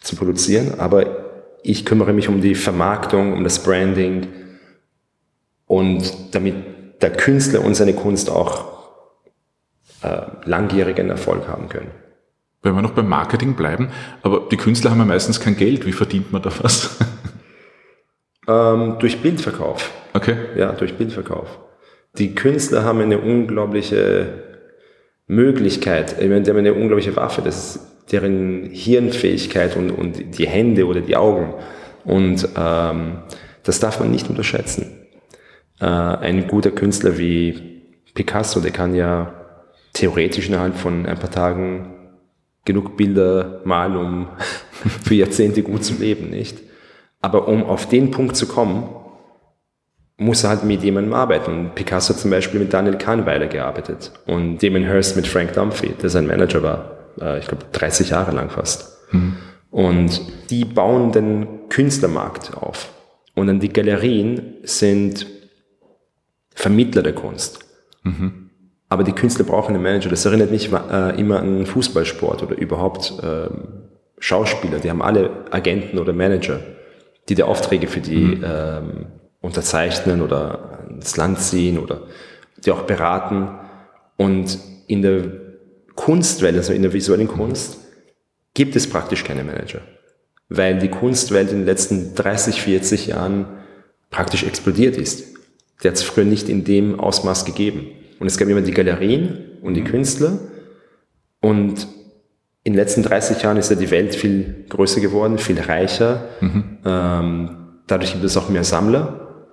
zu 0.00 0.16
produzieren, 0.16 0.78
aber 0.78 1.06
ich 1.62 1.86
kümmere 1.86 2.12
mich 2.12 2.28
um 2.28 2.42
die 2.42 2.54
Vermarktung, 2.54 3.32
um 3.32 3.44
das 3.44 3.62
Branding, 3.62 4.28
und 5.66 6.34
damit 6.34 6.54
der 7.00 7.12
Künstler 7.12 7.64
und 7.64 7.74
seine 7.74 7.94
Kunst 7.94 8.28
auch 8.28 8.90
äh, 10.02 10.20
langjährigen 10.44 11.08
Erfolg 11.08 11.48
haben 11.48 11.70
können. 11.70 11.90
Wenn 12.62 12.74
wir 12.74 12.82
noch 12.82 12.92
beim 12.92 13.08
Marketing 13.08 13.54
bleiben, 13.54 13.88
aber 14.20 14.48
die 14.50 14.58
Künstler 14.58 14.90
haben 14.90 14.98
ja 14.98 15.06
meistens 15.06 15.40
kein 15.40 15.56
Geld. 15.56 15.86
Wie 15.86 15.92
verdient 15.92 16.30
man 16.30 16.42
da 16.42 16.52
was? 16.60 16.98
ähm, 18.48 18.96
durch 18.98 19.20
Bildverkauf. 19.20 19.90
Okay. 20.12 20.36
Ja, 20.56 20.72
durch 20.72 20.94
Bildverkauf. 20.94 21.58
Die 22.18 22.34
Künstler 22.34 22.84
haben 22.84 23.00
eine 23.00 23.18
unglaubliche 23.18 24.42
Möglichkeit, 25.26 26.16
ich 26.20 26.28
meine, 26.28 26.42
die 26.42 26.50
haben 26.50 26.58
eine 26.58 26.74
unglaubliche 26.74 27.16
Waffe, 27.16 27.40
das 27.42 27.76
ist 27.76 28.12
deren 28.12 28.68
Hirnfähigkeit 28.70 29.76
und, 29.76 29.90
und 29.90 30.36
die 30.38 30.46
Hände 30.46 30.86
oder 30.86 31.00
die 31.00 31.16
Augen. 31.16 31.54
Und 32.04 32.46
ähm, 32.56 33.22
das 33.62 33.80
darf 33.80 34.00
man 34.00 34.10
nicht 34.10 34.28
unterschätzen 34.28 35.02
äh, 35.82 35.86
ein 35.86 36.46
guter 36.46 36.70
Künstler 36.70 37.18
wie 37.18 37.82
Picasso, 38.14 38.60
der 38.60 38.70
kann 38.70 38.94
ja 38.94 39.34
theoretisch 39.92 40.48
innerhalb 40.48 40.76
von 40.76 41.06
ein 41.06 41.18
paar 41.18 41.30
Tagen 41.30 41.94
genug 42.64 42.96
Bilder 42.96 43.60
malen, 43.64 43.96
um 43.96 44.28
für 45.04 45.14
Jahrzehnte 45.14 45.62
gut 45.62 45.84
zu 45.84 45.94
leben, 45.94 46.30
nicht? 46.30 46.58
Aber 47.22 47.48
um 47.48 47.64
auf 47.64 47.88
den 47.88 48.10
Punkt 48.10 48.36
zu 48.36 48.46
kommen, 48.46 48.88
muss 50.18 50.44
er 50.44 50.50
halt 50.50 50.64
mit 50.64 50.82
jemandem 50.82 51.14
arbeiten. 51.14 51.50
Und 51.52 51.74
Picasso 51.74 52.14
zum 52.14 52.30
Beispiel 52.30 52.60
mit 52.60 52.72
Daniel 52.72 52.96
Kahnweiler 52.96 53.46
gearbeitet 53.46 54.12
und 54.26 54.62
Damon 54.62 54.84
Hirst 54.84 55.16
mit 55.16 55.26
Frank 55.26 55.52
Dumphy, 55.54 55.94
der 56.02 56.10
sein 56.10 56.26
Manager 56.26 56.62
war, 56.62 56.90
äh, 57.20 57.38
ich 57.38 57.46
glaube 57.46 57.64
30 57.72 58.10
Jahre 58.10 58.32
lang 58.32 58.50
fast. 58.50 58.98
Mhm. 59.12 59.36
Und 59.70 60.20
die 60.50 60.64
bauen 60.64 61.12
den 61.12 61.68
Künstlermarkt 61.70 62.56
auf. 62.56 62.90
Und 63.34 63.46
dann 63.46 63.60
die 63.60 63.72
Galerien 63.72 64.56
sind 64.64 65.26
Vermittler 66.54 67.02
der 67.02 67.14
Kunst. 67.14 67.60
Mhm. 68.02 68.50
Aber 68.90 69.04
die 69.04 69.12
Künstler 69.12 69.46
brauchen 69.46 69.74
einen 69.74 69.82
Manager. 69.82 70.10
Das 70.10 70.26
erinnert 70.26 70.50
mich 70.50 70.70
äh, 70.70 71.18
immer 71.18 71.40
an 71.40 71.64
Fußballsport 71.64 72.42
oder 72.42 72.58
überhaupt 72.58 73.14
äh, 73.22 73.48
Schauspieler. 74.18 74.80
Die 74.80 74.90
haben 74.90 75.00
alle 75.00 75.30
Agenten 75.50 75.98
oder 75.98 76.12
Manager, 76.12 76.60
die 77.28 77.34
die 77.34 77.42
Aufträge 77.42 77.86
für 77.86 78.00
die 78.00 78.36
mhm. 78.36 78.44
ähm, 78.44 79.06
unterzeichnen 79.40 80.22
oder 80.22 80.86
ins 80.90 81.16
Land 81.16 81.40
ziehen 81.40 81.78
oder 81.78 82.02
die 82.64 82.70
auch 82.70 82.82
beraten. 82.82 83.48
Und 84.16 84.58
in 84.86 85.02
der 85.02 85.24
Kunstwelt, 85.94 86.56
also 86.56 86.72
in 86.72 86.82
der 86.82 86.92
visuellen 86.92 87.28
Kunst, 87.28 87.78
gibt 88.54 88.76
es 88.76 88.88
praktisch 88.88 89.24
keine 89.24 89.44
Manager. 89.44 89.80
Weil 90.48 90.78
die 90.78 90.88
Kunstwelt 90.88 91.50
in 91.50 91.58
den 91.58 91.66
letzten 91.66 92.14
30, 92.14 92.60
40 92.62 93.06
Jahren 93.08 93.46
praktisch 94.10 94.44
explodiert 94.44 94.96
ist. 94.96 95.34
Der 95.82 95.90
hat 95.90 95.98
es 95.98 96.04
früher 96.04 96.24
nicht 96.24 96.48
in 96.48 96.64
dem 96.64 97.00
Ausmaß 97.00 97.44
gegeben. 97.44 97.88
Und 98.20 98.26
es 98.26 98.36
gab 98.36 98.48
immer 98.48 98.60
die 98.60 98.72
Galerien 98.72 99.58
und 99.62 99.74
die 99.74 99.80
mhm. 99.80 99.86
Künstler. 99.86 100.38
Und 101.40 101.88
in 102.64 102.74
den 102.74 102.78
letzten 102.78 103.02
30 103.02 103.42
Jahren 103.42 103.56
ist 103.56 103.70
ja 103.70 103.76
die 103.76 103.90
Welt 103.90 104.14
viel 104.14 104.66
größer 104.68 105.00
geworden, 105.00 105.38
viel 105.38 105.60
reicher. 105.60 106.28
Mhm. 106.40 106.78
Ähm, 106.84 107.56
dadurch 107.86 108.12
gibt 108.12 108.24
es 108.24 108.36
auch 108.36 108.48
mehr 108.48 108.64
Sammler. 108.64 109.46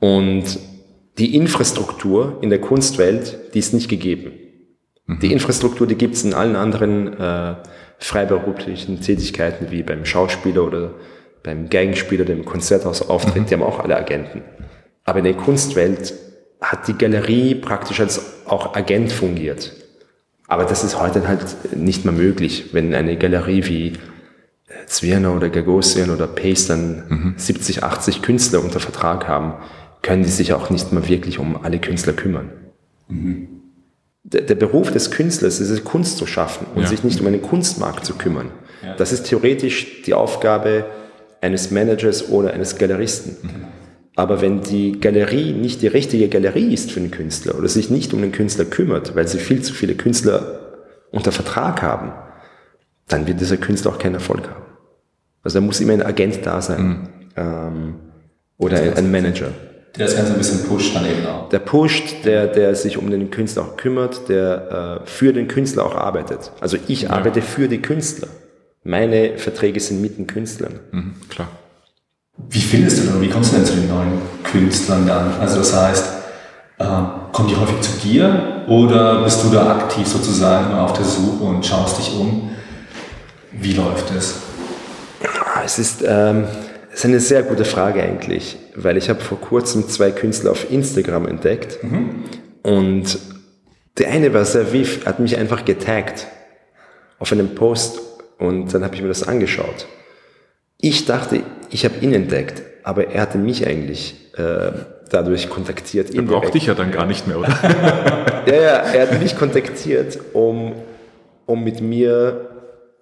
Und 0.00 0.58
die 1.18 1.36
Infrastruktur 1.36 2.38
in 2.40 2.50
der 2.50 2.60
Kunstwelt, 2.60 3.54
die 3.54 3.60
ist 3.60 3.74
nicht 3.74 3.88
gegeben. 3.88 4.32
Mhm. 5.06 5.20
Die 5.20 5.32
Infrastruktur, 5.32 5.86
die 5.86 5.94
gibt 5.94 6.14
es 6.14 6.24
in 6.24 6.34
allen 6.34 6.56
anderen 6.56 7.12
äh, 7.16 7.54
freiberuflichen 7.98 9.00
Tätigkeiten, 9.00 9.70
wie 9.70 9.84
beim 9.84 10.04
Schauspieler 10.04 10.64
oder 10.64 10.94
beim 11.44 11.68
Geigenspieler, 11.68 12.24
der 12.24 12.36
im 12.36 12.44
Konzerthaus 12.44 13.08
auftritt. 13.08 13.42
Mhm. 13.42 13.46
Die 13.46 13.54
haben 13.54 13.62
auch 13.62 13.78
alle 13.78 13.96
Agenten. 13.96 14.42
Aber 15.04 15.18
in 15.18 15.24
der 15.24 15.34
Kunstwelt 15.34 16.12
hat 16.60 16.88
die 16.88 16.94
Galerie 16.94 17.54
praktisch 17.54 18.00
als 18.00 18.46
auch 18.46 18.74
Agent 18.74 19.12
fungiert. 19.12 19.72
Aber 20.52 20.66
das 20.66 20.84
ist 20.84 21.00
heute 21.00 21.26
halt 21.26 21.74
nicht 21.74 22.04
mehr 22.04 22.12
möglich, 22.12 22.74
wenn 22.74 22.94
eine 22.94 23.16
Galerie 23.16 23.64
wie 23.64 23.86
äh, 23.88 24.84
Zwirner 24.84 25.34
oder 25.34 25.48
Gagosian 25.48 26.10
oder 26.10 26.26
Pace 26.26 26.66
dann 26.66 27.04
mhm. 27.08 27.34
70, 27.38 27.82
80 27.82 28.20
Künstler 28.20 28.62
unter 28.62 28.78
Vertrag 28.78 29.28
haben, 29.28 29.54
können 30.02 30.24
die 30.24 30.28
sich 30.28 30.52
auch 30.52 30.68
nicht 30.68 30.92
mehr 30.92 31.08
wirklich 31.08 31.38
um 31.38 31.64
alle 31.64 31.78
Künstler 31.78 32.12
kümmern. 32.12 32.50
Mhm. 33.08 33.48
Der, 34.24 34.42
der, 34.42 34.56
Beruf 34.56 34.92
des 34.92 35.10
Künstlers 35.10 35.58
ist 35.58 35.70
es, 35.70 35.84
Kunst 35.84 36.18
zu 36.18 36.26
schaffen 36.26 36.66
und 36.74 36.82
ja. 36.82 36.88
sich 36.88 37.02
nicht 37.02 37.22
um 37.22 37.28
einen 37.28 37.40
Kunstmarkt 37.40 38.04
zu 38.04 38.12
kümmern. 38.12 38.50
Ja. 38.84 38.94
Das 38.94 39.10
ist 39.10 39.22
theoretisch 39.22 40.02
die 40.02 40.12
Aufgabe 40.12 40.84
eines 41.40 41.70
Managers 41.70 42.28
oder 42.28 42.52
eines 42.52 42.76
Galeristen. 42.76 43.36
Mhm. 43.40 43.64
Aber 44.14 44.42
wenn 44.42 44.60
die 44.60 45.00
Galerie 45.00 45.52
nicht 45.52 45.80
die 45.80 45.86
richtige 45.86 46.28
Galerie 46.28 46.72
ist 46.72 46.92
für 46.92 47.00
den 47.00 47.10
Künstler 47.10 47.56
oder 47.56 47.68
sich 47.68 47.90
nicht 47.90 48.12
um 48.12 48.20
den 48.20 48.32
Künstler 48.32 48.66
kümmert, 48.66 49.16
weil 49.16 49.26
sie 49.26 49.38
viel 49.38 49.62
zu 49.62 49.72
viele 49.72 49.94
Künstler 49.94 50.60
unter 51.10 51.32
Vertrag 51.32 51.82
haben, 51.82 52.12
dann 53.08 53.26
wird 53.26 53.40
dieser 53.40 53.56
Künstler 53.56 53.92
auch 53.92 53.98
keinen 53.98 54.14
Erfolg 54.14 54.48
haben. 54.48 54.62
Also 55.42 55.58
da 55.58 55.64
muss 55.64 55.80
immer 55.80 55.94
ein 55.94 56.02
Agent 56.02 56.44
da 56.44 56.60
sein 56.60 56.86
mhm. 56.86 57.08
ähm, 57.36 57.94
oder 58.58 58.80
ein, 58.80 58.94
ein, 58.94 59.10
Manager. 59.10 59.48
Der 59.96 60.06
das 60.06 60.16
Ganze 60.16 60.32
ein 60.32 60.38
bisschen 60.38 60.66
pusht 60.66 60.94
dann 60.94 61.04
eben 61.04 61.26
auch. 61.26 61.48
Der 61.48 61.58
pusht, 61.58 62.24
der, 62.24 62.46
der 62.46 62.74
sich 62.74 62.96
um 62.96 63.10
den 63.10 63.30
Künstler 63.30 63.62
auch 63.62 63.76
kümmert, 63.76 64.28
der 64.28 65.00
äh, 65.02 65.06
für 65.06 65.32
den 65.32 65.48
Künstler 65.48 65.84
auch 65.84 65.94
arbeitet. 65.94 66.52
Also 66.60 66.76
ich 66.86 67.02
ja. 67.02 67.10
arbeite 67.10 67.42
für 67.42 67.68
die 67.68 67.82
Künstler. 67.82 68.28
Meine 68.84 69.38
Verträge 69.38 69.80
sind 69.80 70.00
mit 70.00 70.18
den 70.18 70.26
Künstlern. 70.26 70.80
Mhm, 70.92 71.14
klar. 71.28 71.48
Wie 72.36 72.60
findest 72.60 72.98
du 72.98 73.02
denn, 73.10 73.20
wie 73.20 73.28
kommst 73.28 73.52
du 73.52 73.56
denn 73.56 73.66
zu 73.66 73.74
den 73.74 73.88
neuen 73.88 74.20
Künstlern 74.42 75.06
dann? 75.06 75.40
Also 75.40 75.58
das 75.58 75.76
heißt, 75.76 76.06
äh, 76.78 76.84
kommen 77.32 77.48
die 77.48 77.56
häufig 77.56 77.80
zu 77.80 77.92
dir 78.06 78.64
oder 78.68 79.22
bist 79.24 79.44
du 79.44 79.50
da 79.50 79.76
aktiv 79.76 80.06
sozusagen 80.06 80.74
auf 80.74 80.92
der 80.94 81.04
Suche 81.04 81.44
und 81.44 81.64
schaust 81.64 81.98
dich 81.98 82.14
um? 82.14 82.50
Wie 83.52 83.74
läuft 83.74 84.10
es? 84.16 84.36
Es 85.64 85.78
ist, 85.78 86.02
ähm, 86.06 86.44
es 86.90 87.00
ist 87.00 87.04
eine 87.04 87.20
sehr 87.20 87.42
gute 87.42 87.64
Frage 87.64 88.02
eigentlich, 88.02 88.58
weil 88.74 88.96
ich 88.96 89.08
habe 89.08 89.20
vor 89.20 89.40
kurzem 89.40 89.88
zwei 89.88 90.10
Künstler 90.10 90.50
auf 90.50 90.70
Instagram 90.70 91.26
entdeckt 91.26 91.82
mhm. 91.84 92.24
und 92.62 93.18
der 93.98 94.10
eine 94.10 94.32
war 94.34 94.44
sehr 94.44 94.72
wiff, 94.72 95.06
hat 95.06 95.20
mich 95.20 95.36
einfach 95.36 95.64
getaggt 95.64 96.26
auf 97.18 97.30
einem 97.30 97.54
Post 97.54 98.00
und 98.38 98.72
dann 98.74 98.82
habe 98.82 98.94
ich 98.94 99.02
mir 99.02 99.08
das 99.08 99.22
angeschaut. 99.22 99.86
Ich 100.78 101.04
dachte, 101.04 101.44
ich 101.72 101.84
habe 101.84 101.96
ihn 102.00 102.12
entdeckt, 102.12 102.62
aber 102.84 103.08
er 103.08 103.22
hatte 103.22 103.38
mich 103.38 103.66
eigentlich 103.66 104.30
äh, 104.36 104.72
dadurch 105.10 105.48
kontaktiert. 105.48 106.14
Er 106.14 106.22
braucht 106.22 106.54
dich 106.54 106.66
ja 106.66 106.74
dann 106.74 106.92
gar 106.92 107.06
nicht 107.06 107.26
mehr, 107.26 107.38
oder? 107.38 107.48
ja, 108.46 108.54
ja, 108.54 108.76
er 108.78 109.02
hat 109.02 109.20
mich 109.20 109.36
kontaktiert, 109.36 110.18
um, 110.32 110.74
um 111.46 111.64
mit 111.64 111.80
mir 111.80 112.50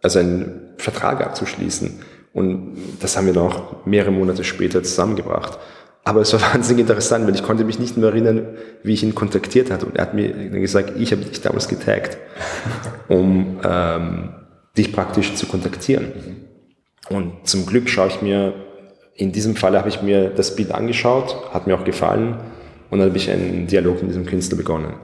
also 0.03 0.18
einen 0.18 0.75
Vertrag 0.79 1.21
abzuschließen. 1.21 2.01
Und 2.33 2.77
das 3.01 3.16
haben 3.16 3.27
wir 3.27 3.35
noch 3.35 3.85
mehrere 3.87 4.12
Monate 4.12 4.44
später 4.44 4.83
zusammengebracht. 4.83 5.59
Aber 6.05 6.21
es 6.21 6.33
war 6.33 6.40
wahnsinnig 6.55 6.83
interessant, 6.83 7.27
weil 7.27 7.35
ich 7.35 7.42
konnte 7.42 7.64
mich 7.64 7.79
nicht 7.79 7.97
mehr 7.97 8.11
erinnern, 8.11 8.57
wie 8.83 8.94
ich 8.94 9.03
ihn 9.03 9.14
kontaktiert 9.14 9.71
hatte. 9.71 9.87
Und 9.87 9.97
er 9.97 10.03
hat 10.03 10.14
mir 10.14 10.33
gesagt, 10.51 10.92
ich 10.97 11.12
habe 11.12 11.23
dich 11.23 11.40
damals 11.40 11.68
getaggt, 11.68 12.18
um 13.09 13.61
ähm, 13.64 14.31
dich 14.77 14.92
praktisch 14.92 15.35
zu 15.35 15.47
kontaktieren. 15.47 16.12
Und 17.09 17.49
zum 17.49 17.66
Glück 17.66 17.88
schaue 17.88 18.09
ich 18.09 18.23
mir, 18.23 18.55
in 19.20 19.33
diesem 19.33 19.54
Fall 19.54 19.76
habe 19.76 19.90
ich 19.90 20.00
mir 20.00 20.30
das 20.30 20.56
Bild 20.56 20.72
angeschaut, 20.72 21.37
hat 21.52 21.66
mir 21.66 21.74
auch 21.74 21.85
gefallen 21.85 22.38
und 22.88 22.98
dann 22.98 23.09
habe 23.09 23.18
ich 23.18 23.30
einen 23.30 23.66
Dialog 23.66 24.00
mit 24.00 24.11
diesem 24.11 24.24
Künstler 24.24 24.56
begonnen. 24.56 24.94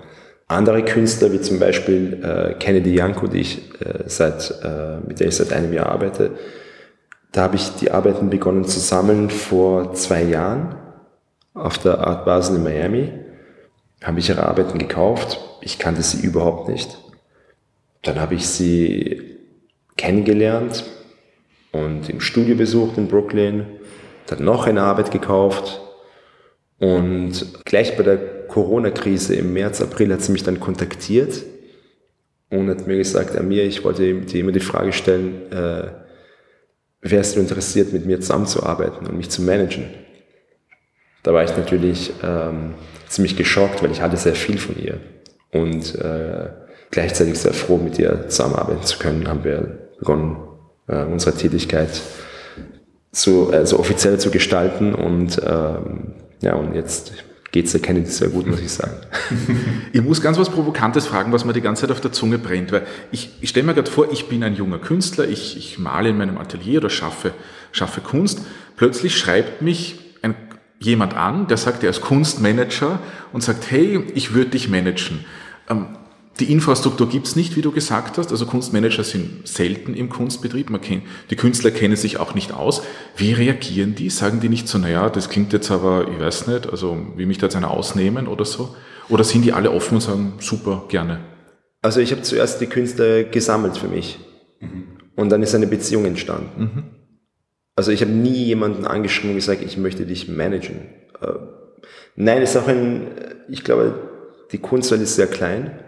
Andere 0.49 0.83
Künstler, 0.83 1.33
wie 1.33 1.41
zum 1.41 1.59
Beispiel 1.59 2.23
äh, 2.23 2.55
Kennedy 2.55 2.95
Janko, 2.95 3.27
die 3.27 3.41
ich, 3.41 3.59
äh, 3.81 4.05
seit, 4.07 4.55
äh, 4.63 5.07
mit 5.07 5.21
der 5.21 5.29
ich 5.29 5.37
seit 5.37 5.53
einem 5.53 5.73
Jahr 5.73 5.91
arbeite, 5.91 6.31
da 7.33 7.43
habe 7.43 7.57
ich 7.57 7.75
die 7.75 7.91
Arbeiten 7.91 8.31
begonnen 8.31 8.65
zu 8.65 8.81
sammeln 8.81 9.29
vor 9.29 9.93
zwei 9.93 10.23
Jahren 10.23 10.77
auf 11.53 11.77
der 11.77 11.99
Art 11.99 12.25
Basel 12.25 12.57
in 12.57 12.63
Miami. 12.63 13.13
Habe 14.03 14.21
ich 14.21 14.31
ihre 14.31 14.47
Arbeiten 14.47 14.79
gekauft. 14.79 15.41
Ich 15.61 15.79
kannte 15.79 16.01
sie 16.01 16.25
überhaupt 16.25 16.71
nicht. 16.71 16.97
Dann 18.03 18.19
habe 18.19 18.35
ich 18.35 18.49
sie 18.49 19.37
kennengelernt, 19.97 20.85
und 21.73 22.09
im 22.09 22.21
Studio 22.21 22.57
besucht 22.57 22.97
in 22.97 23.09
Brooklyn, 23.09 23.67
dann 24.27 24.45
noch 24.45 24.67
eine 24.67 24.83
Arbeit 24.83 25.11
gekauft 25.11 25.81
und 26.79 27.65
gleich 27.65 27.97
bei 27.97 28.03
der 28.03 28.47
Corona-Krise 28.49 29.35
im 29.35 29.53
März, 29.53 29.81
April 29.81 30.13
hat 30.13 30.23
sie 30.23 30.33
mich 30.33 30.43
dann 30.43 30.61
kontaktiert 30.61 31.43
und 32.51 32.69
hat 32.69 32.87
mir 32.87 32.99
gesagt, 32.99 33.37
Amir, 33.37 33.65
ich 33.65 33.83
wollte 33.85 34.15
dir 34.15 34.41
immer 34.41 34.53
die 34.53 34.61
Frage 34.61 34.93
stellen, 34.93 35.51
äh, 35.51 35.91
wärst 37.01 37.37
du 37.37 37.41
interessiert, 37.41 37.93
mit 37.93 38.07
mir 38.07 38.21
zusammenzuarbeiten 38.21 39.07
und 39.07 39.17
mich 39.17 39.31
zu 39.31 39.43
managen? 39.43 39.85
Da 41.23 41.33
war 41.33 41.45
ich 41.45 41.57
natürlich 41.57 42.13
ähm, 42.23 42.75
ziemlich 43.09 43.37
geschockt, 43.37 43.83
weil 43.83 43.91
ich 43.91 44.01
hatte 44.01 44.17
sehr 44.17 44.35
viel 44.35 44.59
von 44.59 44.77
ihr 44.81 45.01
und 45.51 45.95
äh, 45.97 46.51
gleichzeitig 46.91 47.39
sehr 47.39 47.55
froh, 47.55 47.79
mit 47.79 47.99
ihr 47.99 48.29
zusammenarbeiten 48.29 48.85
zu 48.85 48.99
können, 48.99 49.27
haben 49.29 49.45
wir 49.45 49.91
begonnen, 49.99 50.37
äh, 50.89 51.05
unsere 51.05 51.35
Tätigkeit 51.35 52.01
zu, 53.17 53.51
also 53.51 53.79
offiziell 53.79 54.21
zu 54.21 54.31
gestalten 54.31 54.95
und 54.95 55.41
ähm, 55.45 56.13
ja, 56.43 56.55
und 56.55 56.75
jetzt 56.75 57.13
geht's 57.51 57.73
der 57.73 57.81
Kennedy 57.81 58.11
sehr 58.11 58.29
gut, 58.29 58.47
muss 58.47 58.61
ich 58.61 58.71
sagen. 58.71 58.97
Ich 59.93 60.03
muss 60.03 60.21
ganz 60.21 60.37
was 60.39 60.51
Provokantes 60.51 61.07
fragen, 61.07 61.33
was 61.33 61.47
mir 61.47 61.55
die 61.55 61.63
ganze 61.63 61.83
Zeit 61.83 61.91
auf 61.91 62.03
der 62.03 62.13
Zunge 62.13 62.37
brennt, 62.37 62.73
weil 62.73 62.87
ich, 63.11 63.31
ich 63.41 63.49
stelle 63.49 63.67
mir 63.67 63.73
gerade 63.73 63.91
vor, 63.91 64.13
ich 64.13 64.29
bin 64.29 64.45
ein 64.45 64.55
junger 64.55 64.79
Künstler, 64.79 65.27
ich, 65.27 65.57
ich 65.57 65.79
male 65.79 66.11
in 66.11 66.19
meinem 66.19 66.37
Atelier 66.37 66.81
oder 66.81 66.91
schaffe, 66.91 67.33
schaffe 67.73 68.03
Kunst. 68.03 68.43
Plötzlich 68.77 69.17
schreibt 69.17 69.63
mich 69.63 69.99
ein, 70.21 70.35
jemand 70.79 71.17
an, 71.17 71.47
der 71.47 71.57
sagt, 71.57 71.83
er 71.83 71.89
ist 71.89 72.03
Kunstmanager 72.03 72.99
und 73.33 73.43
sagt, 73.43 73.71
hey, 73.71 74.05
ich 74.15 74.35
würde 74.35 74.51
dich 74.51 74.69
managen. 74.69 75.25
Ähm, 75.71 75.87
die 76.41 76.53
Infrastruktur 76.53 77.09
gibt's 77.09 77.35
nicht, 77.35 77.57
wie 77.57 77.63
du 77.63 77.73
gesagt 77.73 78.19
hast. 78.19 78.31
Also 78.31 78.45
Kunstmanager 78.45 79.05
sind 79.05 79.49
selten 79.49 79.95
im 79.95 80.11
Kunstbetrieb. 80.11 80.69
Man 80.69 80.81
kennt, 80.81 81.05
die 81.31 81.37
Künstler 81.37 81.71
kennen 81.71 81.97
sich 81.97 82.19
auch 82.19 82.35
nicht 82.35 82.53
aus. 82.53 82.83
Wie 83.17 83.33
reagieren 83.33 83.95
die? 83.95 84.11
Sagen 84.11 84.41
die 84.41 84.51
nicht 84.51 84.69
so, 84.69 84.79
naja, 84.79 85.09
das 85.09 85.31
klingt 85.31 85.53
jetzt 85.53 85.71
aber, 85.71 86.09
ich 86.09 86.21
weiß 86.21 86.47
nicht, 86.49 86.69
also 86.71 86.99
wie 87.17 87.27
mich 87.27 87.39
da 87.39 87.47
jetzt 87.47 87.57
einer 87.57 87.71
ausnehmen 87.71 88.27
oder 88.27 88.45
so? 88.45 88.77
Oder 89.09 89.25
sind 89.25 89.45
die 89.45 89.53
alle 89.53 89.71
offen 89.71 89.95
und 89.95 90.01
sagen, 90.01 90.35
super, 90.39 90.85
gerne? 90.89 91.21
Also 91.81 92.01
ich 92.01 92.13
habe 92.13 92.23
zuerst 92.23 92.61
die 92.61 92.67
Künstler 92.67 93.25
gesammelt 93.25 93.79
für 93.79 93.89
mich. 93.89 94.19
Mhm. 94.61 94.85
Und 95.15 95.31
dann 95.31 95.43
ist 95.43 95.55
eine 95.55 95.67
Beziehung 95.67 96.05
entstanden. 96.05 96.61
Mhm. 96.61 96.83
Also 97.77 97.93
ich 97.93 98.03
habe 98.03 98.13
nie 98.13 98.45
jemanden 98.45 98.87
angeschrieben 98.87 99.31
und 99.31 99.37
gesagt, 99.37 99.63
ich 99.63 99.79
möchte 99.79 100.05
dich 100.05 100.29
managen. 100.29 100.81
Äh, 101.21 101.33
nein, 102.17 102.43
ist 102.43 102.57
auch 102.57 102.69
ein, 102.69 103.07
ich 103.49 103.65
glaube, 103.65 103.95
die 104.53 104.59
Kunstwelt 104.59 105.01
ist 105.01 105.17
sehr 105.17 105.27
klein 105.27 105.79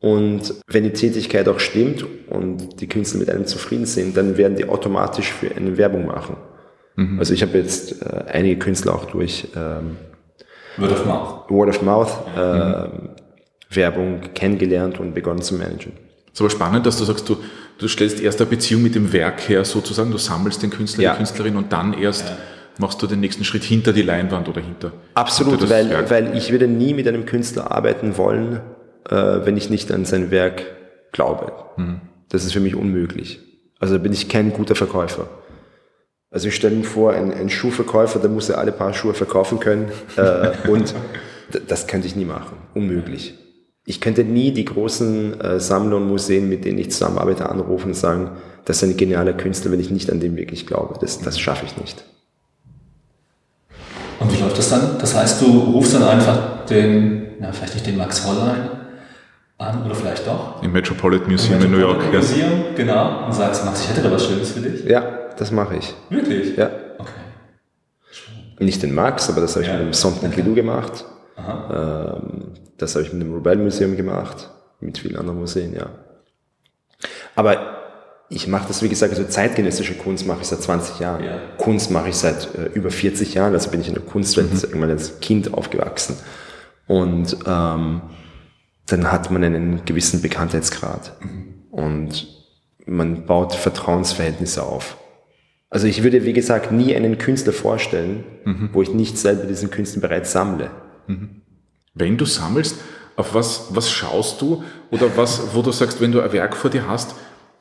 und 0.00 0.54
wenn 0.68 0.84
die 0.84 0.92
Tätigkeit 0.92 1.48
auch 1.48 1.58
stimmt 1.58 2.06
und 2.28 2.80
die 2.80 2.86
Künstler 2.86 3.18
mit 3.18 3.30
einem 3.30 3.46
zufrieden 3.46 3.86
sind, 3.86 4.16
dann 4.16 4.36
werden 4.36 4.56
die 4.56 4.68
automatisch 4.68 5.32
für 5.32 5.54
eine 5.54 5.76
Werbung 5.76 6.06
machen. 6.06 6.36
Mhm. 6.94 7.18
Also 7.18 7.34
ich 7.34 7.42
habe 7.42 7.58
jetzt 7.58 8.00
äh, 8.02 8.24
einige 8.32 8.58
Künstler 8.58 8.94
auch 8.94 9.06
durch 9.06 9.48
ähm, 9.56 9.96
Word 10.76 10.92
of 10.92 11.04
Mouth, 11.04 11.50
Word 11.50 11.68
of 11.68 11.82
Mouth 11.82 12.12
äh, 12.36 12.86
mhm. 12.86 13.08
Werbung 13.70 14.20
kennengelernt 14.34 15.00
und 15.00 15.14
begonnen 15.14 15.42
zu 15.42 15.54
managen. 15.54 15.92
Es 16.26 16.34
ist 16.34 16.40
aber 16.40 16.50
spannend, 16.50 16.86
dass 16.86 16.98
du 16.98 17.04
sagst, 17.04 17.28
du, 17.28 17.36
du 17.78 17.88
stellst 17.88 18.20
erst 18.20 18.40
eine 18.40 18.48
Beziehung 18.48 18.82
mit 18.82 18.94
dem 18.94 19.12
Werk 19.12 19.48
her 19.48 19.64
sozusagen, 19.64 20.12
du 20.12 20.18
sammelst 20.18 20.62
den 20.62 20.70
Künstler, 20.70 21.02
ja. 21.02 21.10
die 21.12 21.16
Künstlerin 21.16 21.56
und 21.56 21.72
dann 21.72 21.92
erst 21.94 22.28
ja. 22.28 22.36
machst 22.78 23.02
du 23.02 23.08
den 23.08 23.18
nächsten 23.18 23.42
Schritt 23.42 23.64
hinter 23.64 23.92
die 23.92 24.02
Leinwand 24.02 24.48
oder 24.48 24.60
hinter. 24.60 24.92
Absolut, 25.14 25.58
hinter 25.58 25.70
weil, 25.70 26.10
weil 26.10 26.36
ich 26.36 26.52
würde 26.52 26.68
nie 26.68 26.94
mit 26.94 27.08
einem 27.08 27.26
Künstler 27.26 27.72
arbeiten 27.72 28.16
wollen, 28.16 28.60
äh, 29.08 29.44
wenn 29.44 29.56
ich 29.56 29.70
nicht 29.70 29.90
an 29.92 30.04
sein 30.04 30.30
Werk 30.30 30.64
glaube. 31.12 31.52
Mhm. 31.76 32.00
Das 32.28 32.44
ist 32.44 32.52
für 32.52 32.60
mich 32.60 32.74
unmöglich. 32.74 33.40
Also 33.78 33.98
bin 33.98 34.12
ich 34.12 34.28
kein 34.28 34.52
guter 34.52 34.74
Verkäufer. 34.74 35.28
Also 36.30 36.48
ich 36.48 36.54
stelle 36.54 36.76
mir 36.76 36.84
vor, 36.84 37.12
ein, 37.12 37.32
ein 37.32 37.48
Schuhverkäufer, 37.48 38.18
der 38.18 38.28
muss 38.28 38.48
ja 38.48 38.56
alle 38.56 38.72
Paar 38.72 38.92
Schuhe 38.92 39.14
verkaufen 39.14 39.60
können. 39.60 39.90
Äh, 40.16 40.50
und 40.68 40.94
das 41.66 41.86
könnte 41.86 42.06
ich 42.06 42.16
nie 42.16 42.26
machen. 42.26 42.56
Unmöglich. 42.74 43.34
Ich 43.86 44.02
könnte 44.02 44.24
nie 44.24 44.52
die 44.52 44.66
großen 44.66 45.40
äh, 45.40 45.60
Sammler 45.60 45.96
und 45.96 46.08
Museen, 46.08 46.48
mit 46.48 46.66
denen 46.66 46.78
ich 46.78 46.90
zusammenarbeite, 46.90 47.48
anrufen 47.48 47.88
und 47.88 47.94
sagen, 47.94 48.32
das 48.66 48.82
ist 48.82 48.82
ein 48.82 48.96
genialer 48.98 49.32
Künstler, 49.32 49.72
wenn 49.72 49.80
ich 49.80 49.90
nicht 49.90 50.12
an 50.12 50.20
dem 50.20 50.36
wirklich 50.36 50.66
glaube. 50.66 50.98
Das, 51.00 51.20
das 51.20 51.40
schaffe 51.40 51.64
ich 51.64 51.78
nicht. 51.78 52.04
Und 54.20 54.30
wie 54.30 54.42
läuft 54.42 54.58
das 54.58 54.68
dann? 54.68 54.98
Das 54.98 55.14
heißt, 55.14 55.40
du 55.40 55.46
rufst 55.46 55.94
dann 55.94 56.02
einfach 56.02 56.66
den, 56.66 57.28
na, 57.40 57.52
vielleicht 57.52 57.74
nicht 57.74 57.86
den 57.86 57.96
Max 57.96 58.26
Hollein 58.26 58.68
an 59.58 59.84
oder 59.84 59.94
vielleicht 59.94 60.26
doch? 60.26 60.62
Im 60.62 60.72
Metropolitan 60.72 61.30
Museum 61.30 61.60
Im 61.60 61.70
Metropolitan 61.70 62.12
in 62.12 62.12
New 62.12 62.20
York. 62.20 62.48
Museum, 62.48 62.64
ja. 62.70 62.74
genau. 62.74 63.26
Und 63.26 63.32
sagst, 63.34 63.64
Max, 63.64 63.82
ich 63.82 63.90
hätte 63.90 64.02
da 64.02 64.10
was 64.10 64.26
Schönes 64.26 64.52
für 64.52 64.60
dich. 64.60 64.84
Ja, 64.84 65.28
das 65.36 65.50
mache 65.50 65.76
ich. 65.76 65.94
Wirklich? 66.08 66.56
Ja. 66.56 66.70
Okay. 66.98 67.10
Nicht 68.60 68.82
den 68.82 68.94
Max, 68.94 69.28
aber 69.28 69.40
das 69.40 69.54
habe 69.54 69.64
ich 69.64 69.70
ja. 69.70 69.76
mit 69.76 69.86
dem 69.86 69.92
Sonntag 69.92 70.32
okay. 70.32 70.54
gemacht. 70.54 71.04
Ähm, 71.70 72.52
das 72.76 72.94
habe 72.94 73.04
ich 73.04 73.12
mit 73.12 73.22
dem 73.22 73.34
Rebel 73.34 73.56
Museum 73.56 73.96
gemacht, 73.96 74.50
mit 74.80 74.98
vielen 74.98 75.16
anderen 75.16 75.38
Museen, 75.38 75.74
ja. 75.74 75.90
Aber 77.34 77.78
ich 78.28 78.46
mache 78.46 78.68
das, 78.68 78.82
wie 78.82 78.88
gesagt, 78.88 79.12
also 79.12 79.24
zeitgenössische 79.24 79.94
Kunst 79.94 80.26
mache 80.26 80.40
ich 80.42 80.48
seit 80.48 80.60
20 80.60 81.00
Jahren. 81.00 81.24
Ja. 81.24 81.38
Kunst 81.56 81.90
mache 81.90 82.10
ich 82.10 82.16
seit 82.16 82.54
äh, 82.54 82.66
über 82.74 82.90
40 82.90 83.34
Jahren, 83.34 83.54
also 83.54 83.70
bin 83.70 83.80
ich 83.80 83.88
in 83.88 83.94
der 83.94 84.02
Kunstwelt 84.02 84.52
mhm. 84.52 84.60
irgendwann 84.60 84.90
als 84.90 85.20
Kind 85.20 85.54
aufgewachsen. 85.54 86.16
Und 86.86 87.36
ähm, 87.46 88.02
dann 88.88 89.12
hat 89.12 89.30
man 89.30 89.44
einen 89.44 89.84
gewissen 89.84 90.22
Bekanntheitsgrad. 90.22 91.16
Und 91.70 92.26
man 92.86 93.26
baut 93.26 93.54
Vertrauensverhältnisse 93.54 94.62
auf. 94.62 94.96
Also 95.70 95.86
ich 95.86 96.02
würde, 96.02 96.24
wie 96.24 96.32
gesagt, 96.32 96.72
nie 96.72 96.96
einen 96.96 97.18
Künstler 97.18 97.52
vorstellen, 97.52 98.24
mhm. 98.44 98.70
wo 98.72 98.82
ich 98.82 98.94
nicht 98.94 99.18
selber 99.18 99.44
diesen 99.44 99.70
Künstler 99.70 100.00
bereits 100.00 100.32
sammle. 100.32 100.70
Mhm. 101.06 101.42
Wenn 101.94 102.16
du 102.16 102.24
sammelst, 102.24 102.76
auf 103.16 103.34
was, 103.34 103.66
was 103.70 103.90
schaust 103.90 104.40
du 104.40 104.62
oder 104.90 105.16
was, 105.16 105.54
wo 105.54 105.60
du 105.60 105.72
sagst, 105.72 106.00
wenn 106.00 106.12
du 106.12 106.20
ein 106.20 106.32
Werk 106.32 106.56
vor 106.56 106.70
dir 106.70 106.88
hast, 106.88 107.14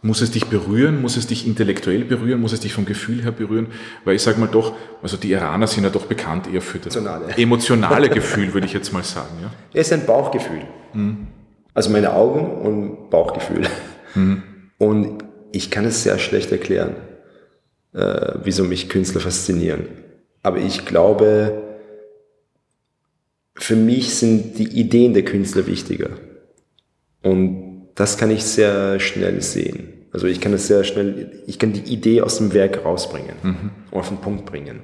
muss 0.03 0.21
es 0.21 0.29
dich 0.31 0.45
berühren, 0.45 1.01
muss 1.01 1.17
es 1.17 1.25
dich 1.25 1.47
intellektuell 1.47 2.05
berühren, 2.05 2.39
muss 2.39 2.53
es 2.53 2.59
dich 2.59 2.71
vom 2.71 2.85
Gefühl 2.85 3.23
her 3.23 3.31
berühren? 3.31 3.67
Weil 4.05 4.15
ich 4.15 4.21
sage 4.21 4.39
mal 4.39 4.47
doch, 4.47 4.73
also 5.01 5.17
die 5.17 5.31
Iraner 5.31 5.65
sind 5.65 5.83
ja 5.83 5.89
doch 5.89 6.05
bekannt 6.05 6.47
eher 6.53 6.61
für 6.61 6.77
das 6.77 6.95
emotionale, 6.95 7.35
emotionale 7.35 8.09
Gefühl, 8.11 8.53
würde 8.53 8.67
ich 8.67 8.73
jetzt 8.73 8.93
mal 8.93 9.03
sagen. 9.03 9.35
Ja? 9.41 9.51
Es 9.73 9.87
ist 9.87 9.93
ein 9.93 10.05
Bauchgefühl. 10.05 10.61
Mhm. 10.93 11.27
Also 11.73 11.89
meine 11.91 12.13
Augen 12.13 12.61
und 12.61 13.09
Bauchgefühl. 13.09 13.67
Mhm. 14.15 14.43
Und 14.77 15.23
ich 15.51 15.71
kann 15.71 15.85
es 15.85 16.03
sehr 16.03 16.19
schlecht 16.19 16.51
erklären, 16.51 16.95
äh, 17.93 18.33
wieso 18.43 18.63
mich 18.63 18.89
Künstler 18.89 19.21
faszinieren. 19.21 19.87
Aber 20.43 20.57
ich 20.57 20.85
glaube, 20.85 21.63
für 23.55 23.75
mich 23.75 24.15
sind 24.15 24.57
die 24.57 24.79
Ideen 24.79 25.13
der 25.13 25.25
Künstler 25.25 25.67
wichtiger. 25.67 26.11
Und 27.23 27.87
das 27.95 28.17
kann 28.17 28.31
ich 28.31 28.43
sehr 28.43 28.99
schnell 28.99 29.41
sehen. 29.41 29.93
Also 30.11 30.27
ich 30.27 30.39
kann 30.39 30.53
es 30.53 30.67
sehr 30.67 30.83
schnell, 30.83 31.43
ich 31.47 31.59
kann 31.59 31.73
die 31.73 31.93
Idee 31.93 32.21
aus 32.21 32.37
dem 32.37 32.53
Werk 32.53 32.85
rausbringen 32.85 33.35
mhm. 33.43 33.71
und 33.91 33.99
auf 33.99 34.07
den 34.07 34.17
Punkt 34.17 34.45
bringen. 34.45 34.81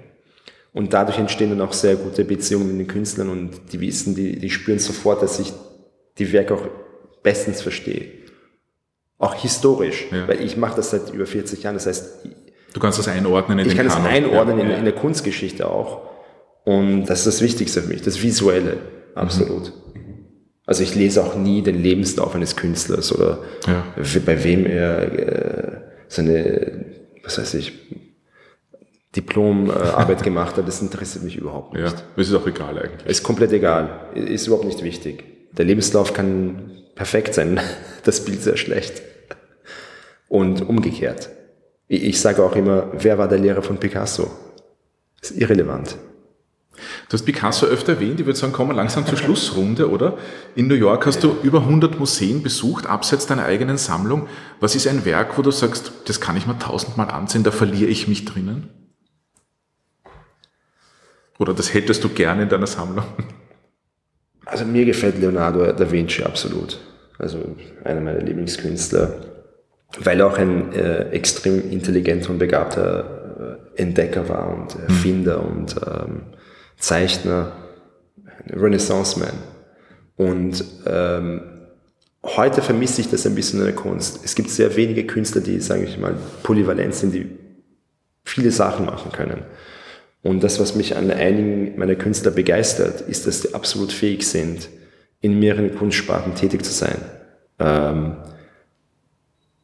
Und 0.74 0.94
dadurch 0.94 1.20
entstehen 1.20 1.52
dann 1.52 1.62
auch 1.62 1.74
sehr 1.74 1.96
gute 1.96 2.26
Beziehungen 2.26 2.68
mit 2.68 2.80
den 2.80 2.88
Künstlern 2.88 3.30
und 3.30 3.52
die 3.72 3.80
wissen, 3.80 4.16
die, 4.16 4.40
die 4.40 4.50
spüren 4.50 4.80
sofort, 4.80 5.22
dass 5.22 5.40
ich 5.40 5.54
die 6.18 6.32
Werke 6.32 6.54
auch 6.54 6.68
bestens 7.24 7.62
verstehe. 7.62 8.12
Auch 9.18 9.36
historisch, 9.36 10.06
ja. 10.12 10.28
weil 10.28 10.42
ich 10.42 10.58
mache 10.58 10.76
das 10.76 10.92
seit 10.92 11.12
über 11.14 11.26
40 11.26 11.64
Jahren. 11.64 11.76
Das 11.76 11.86
heißt, 11.86 12.26
du 12.74 12.80
kannst 12.80 13.00
das 13.00 13.08
einordnen 13.08 13.60
in 13.60 13.66
ich 13.66 13.74
den 13.74 13.88
Ich 13.88 13.94
kann 13.94 14.04
es 14.04 14.10
einordnen 14.10 14.60
ja. 14.60 14.66
in, 14.66 14.72
in 14.72 14.84
der 14.86 14.96
Kunstgeschichte 14.96 15.68
auch. 15.68 16.02
Und 16.66 17.06
das 17.06 17.20
ist 17.20 17.28
das 17.28 17.42
Wichtigste 17.42 17.82
für 17.82 17.90
mich, 17.90 18.02
das 18.02 18.22
Visuelle, 18.22 18.78
absolut. 19.16 19.66
Mhm. 19.94 19.94
Also 20.66 20.84
ich 20.84 20.96
lese 20.96 21.24
auch 21.24 21.36
nie 21.36 21.62
den 21.62 21.82
Lebenslauf 21.82 22.36
eines 22.36 22.56
Künstlers 22.56 23.14
oder 23.14 23.40
ja. 23.68 23.84
bei 24.26 24.44
wem 24.44 24.66
er 24.66 25.12
äh, 25.14 25.82
seine, 26.08 26.86
was 27.22 27.38
weiß 27.38 27.56
ich, 27.56 27.74
Diplomarbeit 29.16 30.24
gemacht 30.24 30.58
hat. 30.58 30.68
Das 30.68 30.82
interessiert 30.82 31.26
mich 31.26 31.36
überhaupt 31.36 31.74
nicht. 31.74 31.84
Ja, 31.84 31.92
das 32.16 32.28
ist 32.28 32.34
auch 32.34 32.48
egal 32.48 32.80
eigentlich. 32.80 33.06
Ist 33.06 33.24
komplett 33.24 33.52
egal. 33.52 34.08
Ist 34.16 34.48
überhaupt 34.48 34.66
nicht 34.66 34.84
wichtig. 34.84 35.33
Der 35.58 35.66
Lebenslauf 35.66 36.14
kann 36.14 36.72
perfekt 36.96 37.34
sein, 37.34 37.60
das 38.04 38.26
Bild 38.26 38.42
sehr 38.42 38.58
schlecht. 38.58 39.02
Und 40.28 40.68
umgekehrt. 40.68 41.30
Ich 41.88 42.20
sage 42.20 42.44
auch 42.44 42.56
immer, 42.56 42.92
wer 42.94 43.18
war 43.18 43.28
der 43.28 43.40
Lehrer 43.40 43.62
von 43.62 43.78
Picasso? 43.78 44.32
ist 45.22 45.38
irrelevant. 45.38 45.98
Du 47.08 47.14
hast 47.14 47.24
Picasso 47.24 47.66
öfter 47.66 47.94
erwähnt, 47.94 48.20
ich 48.20 48.26
würde 48.26 48.38
sagen, 48.38 48.52
kommen 48.52 48.72
wir 48.72 48.76
langsam 48.76 49.06
zur 49.06 49.18
Schlussrunde, 49.18 49.90
oder? 49.90 50.18
In 50.56 50.68
New 50.68 50.76
York 50.76 51.06
hast 51.06 51.24
du 51.24 51.36
über 51.44 51.60
100 51.60 52.00
Museen 52.00 52.42
besucht, 52.42 52.88
abseits 52.88 53.28
deiner 53.28 53.46
eigenen 53.46 53.78
Sammlung. 53.78 54.28
Was 54.60 54.76
ist 54.76 54.88
ein 54.88 55.06
Werk, 55.06 55.38
wo 55.38 55.44
du 55.44 55.52
sagst, 55.52 55.92
das 56.06 56.20
kann 56.20 56.36
ich 56.36 56.48
mal 56.48 56.56
tausendmal 56.56 57.10
ansehen, 57.10 57.44
da 57.44 57.52
verliere 57.52 57.90
ich 57.90 58.08
mich 58.08 58.26
drinnen? 58.26 58.70
Oder 61.38 61.54
das 61.54 61.74
hättest 61.74 62.04
du 62.04 62.10
gerne 62.10 62.44
in 62.44 62.50
deiner 62.50 62.68
Sammlung? 62.68 63.06
Also 64.54 64.66
mir 64.66 64.86
gefällt 64.86 65.18
Leonardo 65.20 65.72
da 65.72 65.92
Vinci 65.92 66.22
absolut. 66.22 66.80
Also 67.18 67.40
einer 67.84 68.02
meiner 68.02 68.22
Lieblingskünstler, 68.22 69.12
weil 69.98 70.20
er 70.20 70.28
auch 70.28 70.38
ein 70.38 70.72
äh, 70.74 71.10
extrem 71.10 71.72
intelligenter 71.72 72.30
und 72.30 72.38
begabter 72.38 73.58
äh, 73.76 73.82
Entdecker 73.82 74.30
war 74.30 74.54
und 74.54 74.76
Erfinder 74.88 75.42
mhm. 75.42 75.50
und 75.50 75.76
ähm, 75.88 76.22
Zeichner, 76.78 77.54
Renaissance-Man. 78.48 79.34
Und 80.18 80.64
ähm, 80.86 81.42
heute 82.24 82.62
vermisse 82.62 83.02
ich 83.02 83.10
das 83.10 83.26
ein 83.26 83.34
bisschen 83.34 83.58
in 83.60 83.66
der 83.66 83.76
Kunst. 83.76 84.24
Es 84.24 84.36
gibt 84.36 84.52
sehr 84.52 84.76
wenige 84.76 85.08
Künstler, 85.08 85.42
die, 85.42 85.60
sage 85.62 85.86
ich 85.86 85.98
mal, 85.98 86.14
polyvalent 86.44 86.94
sind, 86.94 87.16
die 87.16 87.40
viele 88.24 88.52
Sachen 88.52 88.86
machen 88.86 89.12
können. 89.12 89.42
Und 90.24 90.42
das, 90.42 90.60
was 90.60 90.74
mich 90.74 90.96
an 90.96 91.12
einigen 91.12 91.78
meiner 91.78 91.96
Künstler 91.96 92.32
begeistert, 92.32 93.02
ist, 93.02 93.28
dass 93.28 93.42
sie 93.42 93.54
absolut 93.54 93.92
fähig 93.92 94.26
sind, 94.26 94.70
in 95.20 95.38
mehreren 95.38 95.76
Kunstsparten 95.76 96.34
tätig 96.34 96.64
zu 96.64 96.72
sein. 96.72 96.98
Ähm, 97.60 98.16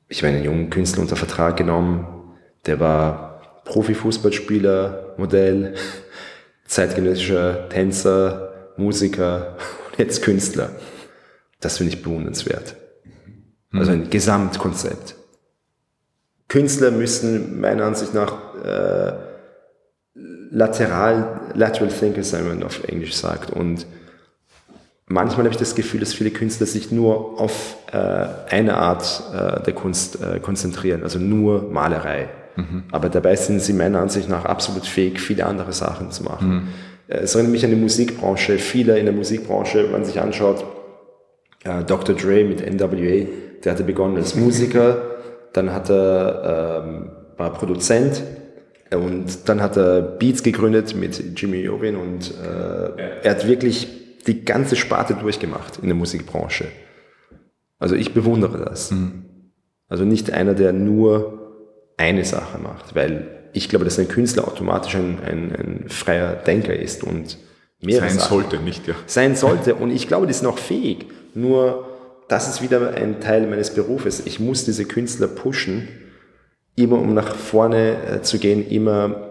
ich 0.10 0.22
habe 0.22 0.34
einen 0.34 0.44
jungen 0.44 0.70
Künstler 0.70 1.02
unter 1.02 1.16
Vertrag 1.16 1.56
genommen, 1.56 2.36
der 2.66 2.80
war 2.80 3.62
Profifußballspieler, 3.66 5.16
Modell, 5.18 5.76
zeitgenössischer 6.66 7.70
Tänzer, 7.70 8.74
Musiker 8.76 9.56
und 9.90 10.00
jetzt 10.00 10.22
Künstler. 10.24 10.72
Das 11.62 11.78
finde 11.78 11.94
ich 11.94 12.04
bewundernswert. 12.04 12.76
Also 13.72 13.92
ein 13.92 14.10
Gesamtkonzept. 14.10 15.16
Künstler 16.48 16.92
müssen 16.92 17.62
meiner 17.62 17.86
Ansicht 17.86 18.14
nach 18.14 18.56
äh, 18.64 19.14
lateral, 20.52 21.42
lateral 21.54 21.90
thinkers 21.90 22.34
wenn 22.34 22.48
man 22.48 22.64
auf 22.64 22.84
Englisch 22.88 23.16
sagt. 23.16 23.52
Und 23.52 23.86
manchmal 25.08 25.46
habe 25.46 25.50
ich 25.50 25.58
das 25.58 25.76
Gefühl, 25.76 26.00
dass 26.00 26.14
viele 26.14 26.32
Künstler 26.32 26.66
sich 26.66 26.92
nur 26.92 27.40
auf 27.40 27.78
äh, 27.92 27.98
eine 28.54 28.76
Art 28.78 29.24
äh, 29.34 29.64
der 29.64 29.74
Kunst 29.74 30.22
äh, 30.22 30.40
konzentrieren, 30.40 31.04
also 31.04 31.20
nur 31.20 31.64
Malerei. 31.72 32.30
Mhm. 32.56 32.84
Aber 32.92 33.10
dabei 33.10 33.36
sind 33.36 33.62
sie 33.62 33.74
meiner 33.74 34.00
Ansicht 34.00 34.30
nach 34.30 34.46
absolut 34.46 34.86
fähig, 34.86 35.20
viele 35.20 35.46
andere 35.46 35.74
Sachen 35.74 36.12
zu 36.12 36.24
machen. 36.24 36.50
Mhm. 36.50 36.68
Es 37.08 37.34
erinnert 37.34 37.54
mich 37.54 37.64
an 37.64 37.72
die 37.72 37.76
Musikbranche. 37.76 38.60
Viele 38.60 39.00
in 39.00 39.06
der 39.06 39.16
Musikbranche, 39.16 39.84
wenn 39.84 39.92
man 39.92 40.06
sich 40.06 40.22
anschaut, 40.22 40.64
äh, 41.64 41.84
Dr. 41.84 42.16
Dre 42.16 42.44
mit 42.44 42.62
NWA, 42.62 43.28
der 43.64 43.72
hatte 43.72 43.84
begonnen 43.84 44.18
als 44.18 44.36
Musiker, 44.36 45.02
dann 45.54 45.74
hat 45.74 45.90
er, 45.90 46.84
ähm, 46.86 47.10
war 47.38 47.52
Produzent 47.54 48.22
und 48.98 49.48
dann 49.48 49.62
hat 49.62 49.78
er 49.78 50.02
Beats 50.02 50.42
gegründet 50.42 50.96
mit 50.96 51.40
Jimmy 51.40 51.62
Iovine 51.62 51.98
und 51.98 52.32
äh, 52.32 53.22
er 53.24 53.32
hat 53.32 53.48
wirklich 53.48 53.88
die 54.26 54.44
ganze 54.44 54.76
Sparte 54.76 55.14
durchgemacht 55.14 55.78
in 55.82 55.88
der 55.88 55.96
Musikbranche. 55.96 56.66
Also 57.78 57.96
ich 57.96 58.14
bewundere 58.14 58.66
das. 58.66 58.92
Mhm. 58.92 59.26
Also 59.88 60.06
nicht 60.06 60.32
einer, 60.32 60.54
der 60.54 60.74
nur 60.74 61.40
eine 61.98 62.26
Sache 62.26 62.58
macht, 62.60 62.96
weil 62.96 63.28
ich 63.54 63.70
glaube, 63.70 63.86
dass 63.86 64.00
ein 64.00 64.08
Künstler 64.08 64.48
automatisch 64.48 64.96
ein, 64.96 65.20
ein, 65.24 65.56
ein 65.56 65.90
freier 65.90 66.36
Denker 66.36 66.76
ist 66.76 67.04
und 67.04 67.38
mehr 67.82 68.00
sein 68.00 68.12
Sachen 68.12 68.30
sollte, 68.30 68.58
nicht 68.60 68.88
ja. 68.88 68.96
Sein 69.06 69.36
sollte 69.36 69.76
und 69.76 69.92
ich 69.92 70.08
glaube, 70.08 70.28
die 70.28 70.34
sind 70.34 70.48
auch 70.48 70.60
fähig. 70.60 71.08
Nur 71.34 71.88
das 72.28 72.48
ist 72.48 72.62
wieder 72.62 72.94
ein 72.94 73.20
Teil 73.22 73.48
meines 73.48 73.74
Berufes. 73.74 74.26
Ich 74.26 74.40
muss 74.40 74.66
diese 74.66 74.86
Künstler 74.86 75.28
pushen, 75.28 75.88
immer 76.84 77.00
um 77.00 77.14
nach 77.14 77.36
vorne 77.36 77.98
äh, 78.04 78.22
zu 78.22 78.40
gehen, 78.40 78.68
immer 78.68 79.30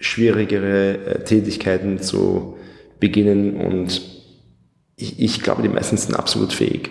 schwierigere 0.00 0.98
äh, 0.98 1.24
Tätigkeiten 1.24 2.00
zu 2.00 2.56
beginnen 3.00 3.56
und 3.56 4.00
ich, 4.96 5.20
ich 5.20 5.42
glaube, 5.42 5.62
die 5.62 5.68
meisten 5.68 5.96
sind 5.96 6.14
absolut 6.14 6.52
fähig. 6.52 6.90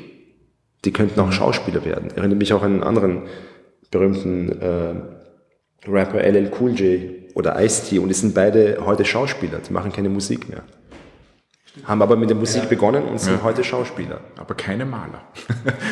Die 0.83 0.93
könnten 0.93 1.19
auch 1.19 1.31
Schauspieler 1.31 1.83
werden. 1.85 2.09
Ich 2.11 2.17
erinnere 2.17 2.37
mich 2.37 2.53
auch 2.53 2.61
an 2.61 2.73
einen 2.73 2.83
anderen 2.83 3.23
berühmten 3.89 4.61
äh, 4.61 5.89
Rapper 5.89 6.21
LL 6.21 6.51
Cool 6.59 6.71
J 6.71 7.35
oder 7.35 7.59
Ice-T 7.63 7.97
und 7.99 8.09
die 8.09 8.13
sind 8.13 8.35
beide 8.35 8.77
heute 8.85 9.05
Schauspieler, 9.05 9.59
die 9.67 9.73
machen 9.73 9.91
keine 9.91 10.09
Musik 10.09 10.49
mehr. 10.49 10.63
Haben 11.83 12.01
aber 12.01 12.15
mit 12.15 12.29
der 12.29 12.37
Musik 12.37 12.63
ja. 12.63 12.69
begonnen 12.69 13.03
und 13.03 13.19
sind 13.19 13.37
ja. 13.37 13.43
heute 13.43 13.63
Schauspieler. 13.63 14.21
Aber 14.37 14.55
keine 14.55 14.85
Maler. 14.85 15.21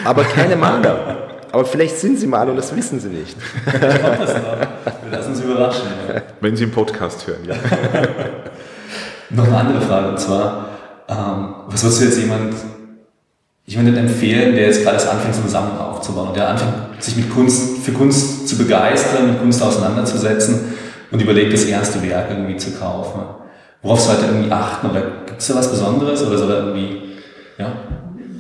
aber 0.05 0.23
keine 0.23 0.55
Maler. 0.55 1.29
Aber 1.53 1.65
vielleicht 1.65 1.99
sind 1.99 2.19
sie 2.19 2.25
Maler 2.25 2.49
und 2.49 2.57
das 2.57 2.75
wissen 2.75 2.99
sie 2.99 3.09
nicht. 3.09 3.37
Wir 3.65 5.11
lassen 5.11 5.33
uns 5.33 5.39
überraschen. 5.39 5.83
Ja. 6.11 6.21
Wenn 6.41 6.55
sie 6.55 6.63
im 6.63 6.71
Podcast 6.71 7.27
hören, 7.27 7.45
ja. 7.47 7.53
Noch 9.29 9.45
eine 9.45 9.57
andere 9.57 9.81
Frage 9.81 10.09
und 10.09 10.19
zwar, 10.19 10.69
ähm, 11.07 11.53
was 11.67 11.83
würdest 11.83 12.01
du 12.01 12.05
jetzt 12.05 12.17
jemand, 12.17 12.55
jemanden 13.67 13.95
empfehlen, 13.97 14.55
der 14.55 14.65
jetzt 14.65 14.83
gerade 14.83 14.97
anfängt, 15.07 15.35
so 15.35 15.41
eine 15.41 15.49
Sammlung 15.51 15.77
aufzubauen 15.77 16.29
und 16.29 16.35
der 16.35 16.49
anfängt, 16.49 16.73
sich 16.97 17.17
mit 17.17 17.31
Kunst, 17.31 17.83
für 17.83 17.91
Kunst 17.91 18.47
zu 18.47 18.57
begeistern, 18.57 19.27
mit 19.27 19.39
Kunst 19.39 19.61
auseinanderzusetzen 19.61 20.73
und 21.11 21.21
überlegt, 21.21 21.53
das 21.53 21.65
erste 21.65 22.01
Werk 22.01 22.31
irgendwie 22.31 22.57
zu 22.57 22.71
kaufen? 22.71 23.21
Worauf 23.83 23.99
sollte 23.99 24.23
er 24.25 24.31
irgendwie 24.31 24.51
achten? 24.51 24.89
Oder 24.89 25.01
gibt 25.27 25.39
es 25.39 25.45
da 25.45 25.53
was 25.53 25.69
Besonderes? 25.69 26.25
Oder 26.25 26.35
soll 26.35 26.49
er 26.49 26.57
irgendwie, 26.65 27.19
ja, 27.59 27.73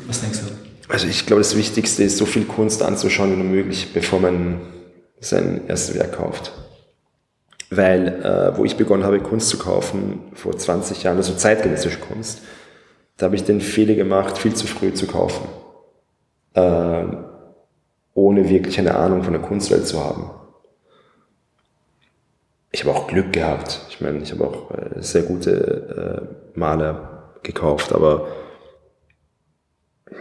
was 0.07 0.19
denkst 0.19 0.39
du? 0.39 0.42
Also 0.93 1.07
ich 1.07 1.25
glaube, 1.25 1.41
das 1.41 1.57
Wichtigste 1.57 2.03
ist, 2.03 2.17
so 2.17 2.27
viel 2.27 2.45
Kunst 2.45 2.83
anzuschauen 2.83 3.35
wie 3.35 3.43
möglich, 3.43 3.93
bevor 3.95 4.19
man 4.19 4.61
sein 5.19 5.61
erstes 5.67 5.95
Werk 5.95 6.13
kauft. 6.13 6.51
Weil, 7.71 8.07
äh, 8.23 8.55
wo 8.55 8.63
ich 8.63 8.77
begonnen 8.77 9.03
habe, 9.03 9.19
Kunst 9.19 9.49
zu 9.49 9.57
kaufen, 9.57 10.19
vor 10.35 10.55
20 10.55 11.01
Jahren, 11.01 11.17
also 11.17 11.33
zeitgenössische 11.33 11.97
Kunst, 11.97 12.43
da 13.17 13.25
habe 13.25 13.35
ich 13.35 13.43
den 13.43 13.59
Fehler 13.59 13.95
gemacht, 13.95 14.37
viel 14.37 14.53
zu 14.53 14.67
früh 14.67 14.93
zu 14.93 15.07
kaufen. 15.07 15.47
Äh, 16.53 17.05
ohne 18.13 18.47
wirklich 18.47 18.77
eine 18.77 18.95
Ahnung 18.95 19.23
von 19.23 19.33
der 19.33 19.41
Kunstwelt 19.41 19.87
zu 19.87 19.99
haben 20.03 20.29
ich 22.73 22.83
habe 22.83 22.97
auch 22.97 23.07
Glück 23.07 23.31
gehabt. 23.31 23.81
Ich 23.89 24.01
meine, 24.01 24.17
ich 24.17 24.31
habe 24.31 24.45
auch 24.45 24.71
äh, 24.71 25.01
sehr 25.01 25.21
gute 25.21 26.27
äh, 26.55 26.59
Maler 26.59 27.29
gekauft, 27.43 27.93
aber 27.93 28.27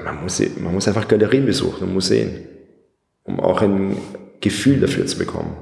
man 0.05 0.23
muss, 0.23 0.41
man 0.59 0.75
muss 0.75 0.89
einfach 0.89 1.09
Galerien 1.09 1.47
besuchen 1.47 1.85
und 1.85 1.95
Museen, 1.95 2.47
um 3.25 3.41
auch 3.41 3.63
ein 3.63 3.97
Gefühl 4.41 4.81
dafür 4.81 5.07
zu 5.07 5.19
bekommen. 5.19 5.57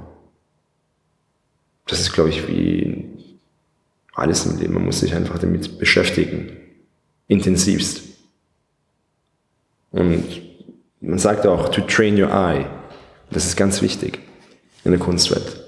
Das 1.87 2.00
ist, 2.00 2.12
glaube 2.12 2.30
ich, 2.30 2.46
wie 2.48 3.09
alles 4.14 4.46
im 4.46 4.59
Leben. 4.59 4.74
Man 4.74 4.85
muss 4.85 5.00
sich 5.00 5.14
einfach 5.14 5.38
damit 5.38 5.78
beschäftigen. 5.78 6.56
Intensivst. 7.26 8.02
Und 9.90 10.24
man 11.00 11.18
sagt 11.18 11.46
auch, 11.46 11.68
to 11.70 11.80
train 11.83 12.20
your 12.20 12.30
eye. 12.30 12.66
Das 13.30 13.46
ist 13.46 13.56
ganz 13.56 13.83
wichtig 13.83 14.18
in 14.85 14.92
der 14.92 15.00
Kunstwelt. 15.00 15.64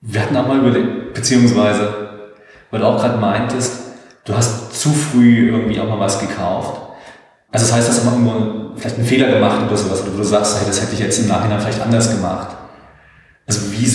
Wir 0.00 0.22
hatten 0.22 0.36
auch 0.36 0.46
mal 0.46 0.58
überlegt, 0.58 1.14
beziehungsweise, 1.14 1.92
weil 2.70 2.80
du 2.80 2.86
auch 2.86 3.00
gerade 3.00 3.18
meintest, 3.18 3.80
du 4.24 4.34
hast 4.34 4.80
zu 4.80 4.90
früh 4.90 5.50
irgendwie 5.50 5.78
auch 5.80 5.88
mal 5.88 5.98
was 5.98 6.20
gekauft. 6.20 6.89
Also 7.52 7.66
das 7.66 7.74
heißt, 7.74 7.88
dass 7.88 8.02
du 8.02 8.10
mal 8.10 8.70
vielleicht 8.76 8.96
einen 8.96 9.06
Fehler 9.06 9.32
gemacht 9.32 9.66
oder 9.66 9.76
sowas, 9.76 10.02
oder 10.02 10.16
du 10.16 10.22
sagst, 10.22 10.58
hey, 10.58 10.66
das 10.66 10.80
hätte 10.80 10.94
ich 10.94 11.00
jetzt 11.00 11.18
im 11.18 11.28
Nachhinein 11.28 11.60
vielleicht 11.60 11.80
anders 11.80 12.10
gemacht. 12.10 12.56
Also 13.46 13.72
wie 13.72 13.88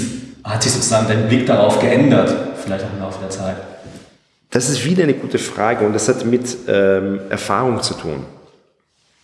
hat 0.44 0.62
sich 0.62 0.74
sozusagen 0.74 1.08
dein 1.08 1.28
Blick 1.28 1.46
darauf 1.46 1.80
geändert, 1.80 2.34
vielleicht 2.63 2.86
auch 2.86 2.94
im 2.94 3.00
Laufe 3.00 3.20
der 3.22 3.30
Zeit? 3.30 3.58
Das 4.52 4.70
ist 4.70 4.86
wieder 4.86 5.04
eine 5.04 5.13
gute 5.13 5.38
Frage 5.38 5.86
und 5.86 5.94
das 5.94 6.08
hat 6.08 6.26
mit 6.26 6.58
ähm, 6.68 7.20
Erfahrung 7.30 7.82
zu 7.82 7.94
tun. 7.94 8.26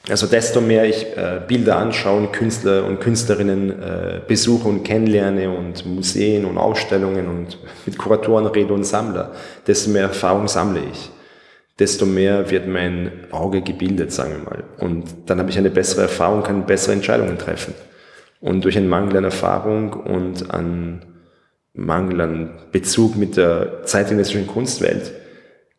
Also 0.09 0.25
desto 0.25 0.61
mehr 0.61 0.85
ich 0.85 1.05
äh, 1.15 1.41
Bilder 1.47 1.77
anschaue, 1.77 2.27
Künstler 2.27 2.85
und 2.85 2.99
Künstlerinnen 2.99 3.69
äh, 3.69 4.21
besuche 4.27 4.67
und 4.67 4.83
kennenlerne 4.83 5.55
und 5.55 5.85
Museen 5.85 6.45
und 6.45 6.57
Ausstellungen 6.57 7.27
und 7.27 7.59
mit 7.85 7.97
Kuratoren 7.97 8.47
rede 8.47 8.73
und 8.73 8.83
sammle, 8.83 9.29
desto 9.67 9.91
mehr 9.91 10.03
Erfahrung 10.03 10.47
sammle 10.47 10.81
ich. 10.91 11.11
Desto 11.81 12.05
mehr 12.05 12.51
wird 12.51 12.67
mein 12.67 13.11
Auge 13.31 13.63
gebildet, 13.63 14.11
sagen 14.11 14.33
wir 14.33 14.43
mal. 14.43 14.63
Und 14.77 15.05
dann 15.25 15.39
habe 15.39 15.49
ich 15.49 15.57
eine 15.57 15.71
bessere 15.71 16.03
Erfahrung, 16.03 16.43
kann 16.43 16.67
bessere 16.67 16.93
Entscheidungen 16.93 17.39
treffen. 17.39 17.73
Und 18.39 18.63
durch 18.65 18.77
einen 18.77 18.87
Mangel 18.87 19.17
an 19.17 19.23
Erfahrung 19.23 19.93
und 19.93 20.53
an 20.53 21.01
Mangel 21.73 22.21
an 22.21 22.51
Bezug 22.71 23.15
mit 23.15 23.35
der 23.35 23.83
zeitgenössischen 23.83 24.45
Kunstwelt 24.45 25.11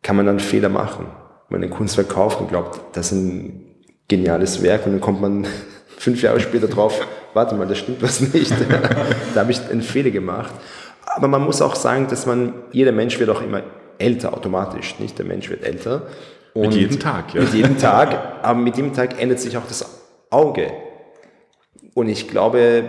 kann 0.02 0.16
man 0.16 0.26
dann 0.26 0.40
Fehler 0.40 0.70
machen. 0.70 1.06
Wenn 1.48 1.60
man 1.60 1.68
ein 1.68 1.72
Kunstwerk 1.72 2.08
kauft 2.08 2.40
und 2.40 2.48
glaubt, 2.48 2.96
das 2.96 3.10
sind 3.10 3.62
geniales 4.08 4.60
Werk 4.60 4.84
und 4.86 4.92
dann 4.94 5.00
kommt 5.00 5.20
man 5.20 5.46
fünf 5.98 6.20
Jahre 6.20 6.40
später 6.40 6.66
drauf, 6.66 7.06
warte 7.32 7.54
mal, 7.54 7.68
da 7.68 7.76
stimmt 7.76 8.02
was 8.02 8.20
nicht. 8.20 8.52
da 9.34 9.40
habe 9.40 9.52
ich 9.52 9.60
einen 9.70 9.82
Fehler 9.82 10.10
gemacht. 10.10 10.52
Aber 11.06 11.28
man 11.28 11.42
muss 11.42 11.62
auch 11.62 11.76
sagen, 11.76 12.08
dass 12.08 12.26
man, 12.26 12.54
jeder 12.72 12.90
Mensch 12.90 13.20
wird 13.20 13.30
auch 13.30 13.40
immer 13.40 13.62
älter 14.02 14.34
automatisch, 14.34 14.98
nicht? 14.98 15.18
Der 15.18 15.24
Mensch 15.24 15.48
wird 15.48 15.64
älter. 15.64 16.06
Und 16.54 16.62
mit 16.62 16.74
jedem 16.74 17.00
Tag, 17.00 17.34
ja. 17.34 17.40
Mit 17.40 17.54
jedem 17.54 17.78
Tag, 17.78 18.42
aber 18.42 18.58
mit 18.58 18.76
jedem 18.76 18.92
Tag 18.92 19.20
ändert 19.20 19.40
sich 19.40 19.56
auch 19.56 19.66
das 19.66 19.86
Auge. 20.30 20.70
Und 21.94 22.08
ich 22.08 22.28
glaube, 22.28 22.84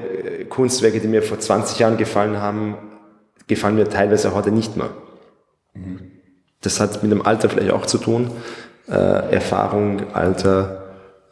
Kunstwerke, 0.50 1.00
die 1.00 1.08
mir 1.08 1.24
vor 1.24 1.40
20 1.40 1.80
Jahren 1.80 1.98
gefallen 1.98 2.42
haben, 2.42 2.78
gefallen 3.48 3.76
mir 3.76 3.90
teilweise 3.90 4.34
heute 4.34 4.52
nicht 4.52 4.76
mehr. 4.78 4.90
Mhm. 5.74 6.12
Das 6.62 6.80
hat 6.80 7.04
mit 7.04 7.12
dem 7.12 7.26
Alter 7.26 7.50
vielleicht 7.50 7.72
auch 7.72 7.86
zu 7.86 7.98
tun. 7.98 8.32
Äh, 8.90 8.94
Erfahrung, 8.94 10.14
Alter, 10.14 10.84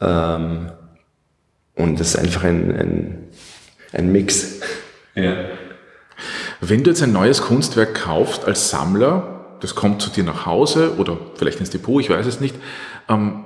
ähm, 0.01 0.71
und 1.75 1.99
das 1.99 2.09
ist 2.09 2.17
einfach 2.17 2.43
ein, 2.43 2.71
ein, 2.71 3.27
ein 3.93 4.11
Mix. 4.11 4.59
Ja. 5.15 5.35
Wenn 6.59 6.83
du 6.83 6.91
jetzt 6.91 7.01
ein 7.01 7.13
neues 7.13 7.41
Kunstwerk 7.41 7.95
kaufst 7.95 8.45
als 8.45 8.69
Sammler, 8.69 9.40
das 9.61 9.75
kommt 9.75 10.01
zu 10.01 10.09
dir 10.09 10.23
nach 10.23 10.45
Hause 10.45 10.95
oder 10.97 11.17
vielleicht 11.35 11.59
ins 11.59 11.69
Depot, 11.69 12.01
ich 12.01 12.09
weiß 12.09 12.25
es 12.25 12.39
nicht, 12.39 12.55
ähm, 13.09 13.45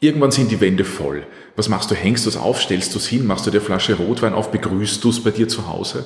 irgendwann 0.00 0.30
sind 0.30 0.50
die 0.50 0.60
Wände 0.60 0.84
voll. 0.84 1.24
Was 1.56 1.68
machst 1.68 1.90
du? 1.90 1.94
Hängst 1.94 2.26
du 2.26 2.30
es 2.30 2.36
auf, 2.36 2.60
stellst 2.60 2.94
du 2.94 2.98
es 2.98 3.06
hin, 3.06 3.26
machst 3.26 3.46
du 3.46 3.50
dir 3.50 3.60
Flasche 3.60 3.94
Rotwein 3.94 4.34
auf, 4.34 4.50
begrüßt 4.50 5.02
du 5.02 5.10
es 5.10 5.22
bei 5.22 5.30
dir 5.30 5.48
zu 5.48 5.68
Hause? 5.68 6.04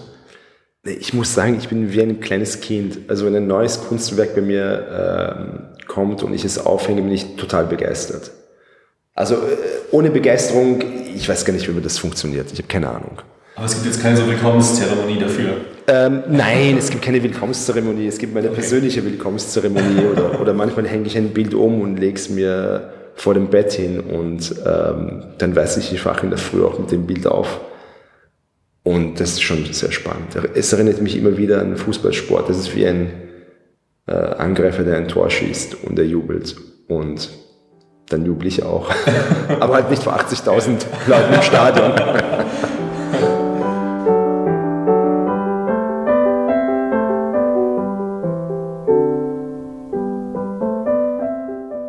Ich 0.84 1.12
muss 1.12 1.34
sagen, 1.34 1.56
ich 1.58 1.68
bin 1.68 1.92
wie 1.92 2.00
ein 2.00 2.20
kleines 2.20 2.60
Kind. 2.60 2.98
Also 3.08 3.26
wenn 3.26 3.34
ein 3.34 3.46
neues 3.48 3.80
Kunstwerk 3.88 4.36
bei 4.36 4.40
mir 4.40 5.34
ähm, 5.36 5.86
kommt 5.88 6.22
und 6.22 6.32
ich 6.32 6.44
es 6.44 6.58
aufhänge, 6.58 7.02
bin 7.02 7.10
ich 7.10 7.36
total 7.36 7.66
begeistert. 7.66 8.30
Also 9.14 9.34
äh, 9.34 9.56
ohne 9.90 10.10
Begeisterung, 10.10 10.82
ich 11.14 11.28
weiß 11.28 11.44
gar 11.44 11.54
nicht, 11.54 11.74
wie 11.74 11.80
das 11.80 11.98
funktioniert. 11.98 12.52
Ich 12.52 12.58
habe 12.58 12.68
keine 12.68 12.88
Ahnung. 12.88 13.18
Aber 13.56 13.64
es 13.64 13.72
gibt 13.72 13.86
jetzt 13.86 14.02
keine 14.02 14.18
so 14.18 14.26
Willkommenszeremonie 14.26 15.18
dafür. 15.18 15.56
Ähm, 15.88 16.24
nein, 16.28 16.76
es 16.76 16.90
gibt 16.90 17.02
keine 17.02 17.22
Willkommenszeremonie. 17.22 18.06
Es 18.06 18.18
gibt 18.18 18.34
meine 18.34 18.48
okay. 18.48 18.56
persönliche 18.56 19.02
Willkommenszeremonie 19.02 20.04
oder, 20.12 20.40
oder 20.40 20.52
manchmal 20.52 20.86
hänge 20.86 21.06
ich 21.06 21.16
ein 21.16 21.30
Bild 21.30 21.54
um 21.54 21.80
und 21.80 21.96
lege 21.96 22.16
es 22.16 22.28
mir 22.28 22.92
vor 23.14 23.32
dem 23.32 23.48
Bett 23.48 23.72
hin 23.72 24.00
und 24.00 24.54
ähm, 24.66 25.24
dann 25.38 25.56
weiß 25.56 25.78
ich, 25.78 25.90
ich 25.90 26.04
wache 26.04 26.24
in 26.24 26.30
der 26.30 26.38
Früh 26.38 26.62
auch 26.62 26.78
mit 26.78 26.90
dem 26.90 27.06
Bild 27.06 27.26
auf. 27.26 27.60
Und 28.82 29.20
das 29.20 29.30
ist 29.30 29.42
schon 29.42 29.64
sehr 29.72 29.90
spannend. 29.90 30.36
Es 30.54 30.72
erinnert 30.74 31.00
mich 31.00 31.16
immer 31.16 31.38
wieder 31.38 31.60
an 31.60 31.78
Fußballsport. 31.78 32.50
Das 32.50 32.58
ist 32.58 32.76
wie 32.76 32.86
ein 32.86 33.10
äh, 34.06 34.12
Angreifer, 34.12 34.82
der 34.82 34.98
ein 34.98 35.08
Tor 35.08 35.30
schießt 35.30 35.82
und 35.82 35.98
er 35.98 36.04
jubelt. 36.04 36.56
Und 36.88 37.30
dann 38.10 38.26
jubel 38.26 38.46
ich 38.48 38.62
auch. 38.62 38.90
Aber 39.60 39.74
halt 39.74 39.90
nicht 39.90 40.02
vor 40.02 40.14
80.000 40.14 40.84
Leuten 41.08 41.34
im 41.34 41.42
Stadion. 41.42 41.92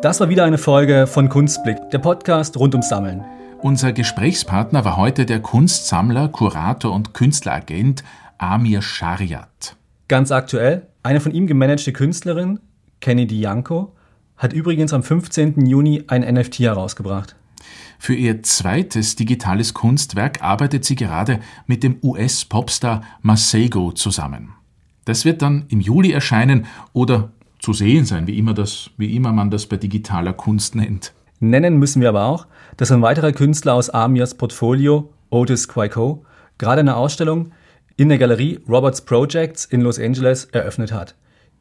Das 0.08 0.20
war 0.20 0.30
wieder 0.30 0.46
eine 0.46 0.56
Folge 0.56 1.06
von 1.06 1.28
Kunstblick, 1.28 1.90
der 1.90 1.98
Podcast 1.98 2.56
rund 2.56 2.72
ums 2.72 2.88
Sammeln. 2.88 3.22
Unser 3.60 3.92
Gesprächspartner 3.92 4.86
war 4.86 4.96
heute 4.96 5.26
der 5.26 5.40
Kunstsammler, 5.40 6.28
Kurator 6.28 6.94
und 6.94 7.12
Künstleragent 7.12 8.02
Amir 8.38 8.80
Shariat. 8.80 9.76
Ganz 10.08 10.32
aktuell, 10.32 10.86
eine 11.02 11.20
von 11.20 11.32
ihm 11.32 11.46
gemanagte 11.46 11.92
Künstlerin, 11.92 12.58
Kennedy 13.02 13.38
Janko, 13.38 13.94
hat 14.38 14.54
übrigens 14.54 14.94
am 14.94 15.02
15. 15.02 15.66
Juni 15.66 16.04
ein 16.06 16.22
NFT 16.22 16.60
herausgebracht. 16.60 17.36
Für 17.98 18.14
ihr 18.14 18.42
zweites 18.42 19.14
digitales 19.14 19.74
Kunstwerk 19.74 20.42
arbeitet 20.42 20.86
sie 20.86 20.96
gerade 20.96 21.40
mit 21.66 21.82
dem 21.82 21.98
US-Popstar 22.02 23.02
Masego 23.20 23.92
zusammen. 23.92 24.54
Das 25.04 25.26
wird 25.26 25.42
dann 25.42 25.66
im 25.68 25.82
Juli 25.82 26.12
erscheinen 26.12 26.64
oder 26.94 27.30
zu 27.68 27.74
sehen 27.74 28.06
sein, 28.06 28.26
wie 28.26 28.38
immer, 28.38 28.54
das, 28.54 28.88
wie 28.96 29.14
immer 29.14 29.30
man 29.30 29.50
das 29.50 29.66
bei 29.66 29.76
digitaler 29.76 30.32
Kunst 30.32 30.74
nennt. 30.74 31.12
Nennen 31.38 31.76
müssen 31.76 32.00
wir 32.00 32.08
aber 32.08 32.24
auch, 32.24 32.46
dass 32.78 32.90
ein 32.90 33.02
weiterer 33.02 33.32
Künstler 33.32 33.74
aus 33.74 33.90
Amias 33.90 34.34
Portfolio, 34.34 35.12
Otis 35.28 35.68
Quaico, 35.68 36.24
gerade 36.56 36.80
eine 36.80 36.96
Ausstellung 36.96 37.52
in 37.98 38.08
der 38.08 38.16
Galerie 38.16 38.60
Roberts 38.66 39.02
Projects 39.02 39.66
in 39.66 39.82
Los 39.82 39.98
Angeles 39.98 40.46
eröffnet 40.46 40.92
hat, 40.92 41.14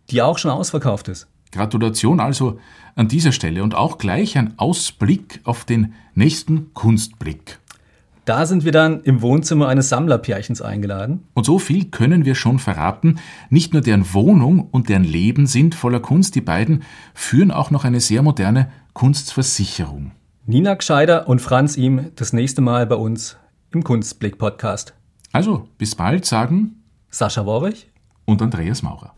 die 0.09 0.21
auch 0.21 0.37
schon 0.37 0.49
ausverkauft 0.49 1.09
ist. 1.09 1.27
Gratulation 1.51 2.21
also 2.21 2.57
an 2.95 3.09
dieser 3.09 3.33
Stelle 3.33 3.61
und 3.61 3.75
auch 3.75 3.97
gleich 3.97 4.37
ein 4.37 4.53
Ausblick 4.57 5.41
auf 5.43 5.65
den 5.65 5.93
nächsten 6.15 6.73
Kunstblick. 6.73 7.59
Da 8.27 8.45
sind 8.45 8.65
wir 8.65 8.73
dann 8.73 9.03
im 9.03 9.21
Wohnzimmer 9.21 9.69
eines 9.69 9.87
Sammlerpärchens 9.87 10.61
eingeladen. 10.61 11.23
Und 11.33 11.45
so 11.45 11.59
viel 11.59 11.85
können 11.85 12.25
wir 12.25 12.35
schon 12.35 12.59
verraten. 12.59 13.19
Nicht 13.49 13.71
nur 13.71 13.81
deren 13.81 14.13
Wohnung 14.13 14.67
und 14.69 14.89
deren 14.89 15.05
Leben 15.05 15.47
sind 15.47 15.75
voller 15.75 16.01
Kunst, 16.01 16.35
die 16.35 16.41
beiden 16.41 16.83
führen 17.13 17.51
auch 17.51 17.71
noch 17.71 17.85
eine 17.85 18.01
sehr 18.01 18.21
moderne 18.23 18.69
Kunstversicherung. 18.91 20.11
Nina 20.45 20.73
Gscheider 20.73 21.29
und 21.29 21.41
Franz 21.41 21.77
Ihm 21.77 22.11
das 22.15 22.33
nächste 22.33 22.59
Mal 22.59 22.85
bei 22.85 22.95
uns 22.95 23.37
im 23.71 23.85
Kunstblick-Podcast. 23.85 24.93
Also, 25.31 25.69
bis 25.77 25.95
bald 25.95 26.25
sagen 26.25 26.83
Sascha 27.09 27.45
Worrich 27.45 27.89
und 28.25 28.41
Andreas 28.41 28.83
Maurer. 28.83 29.13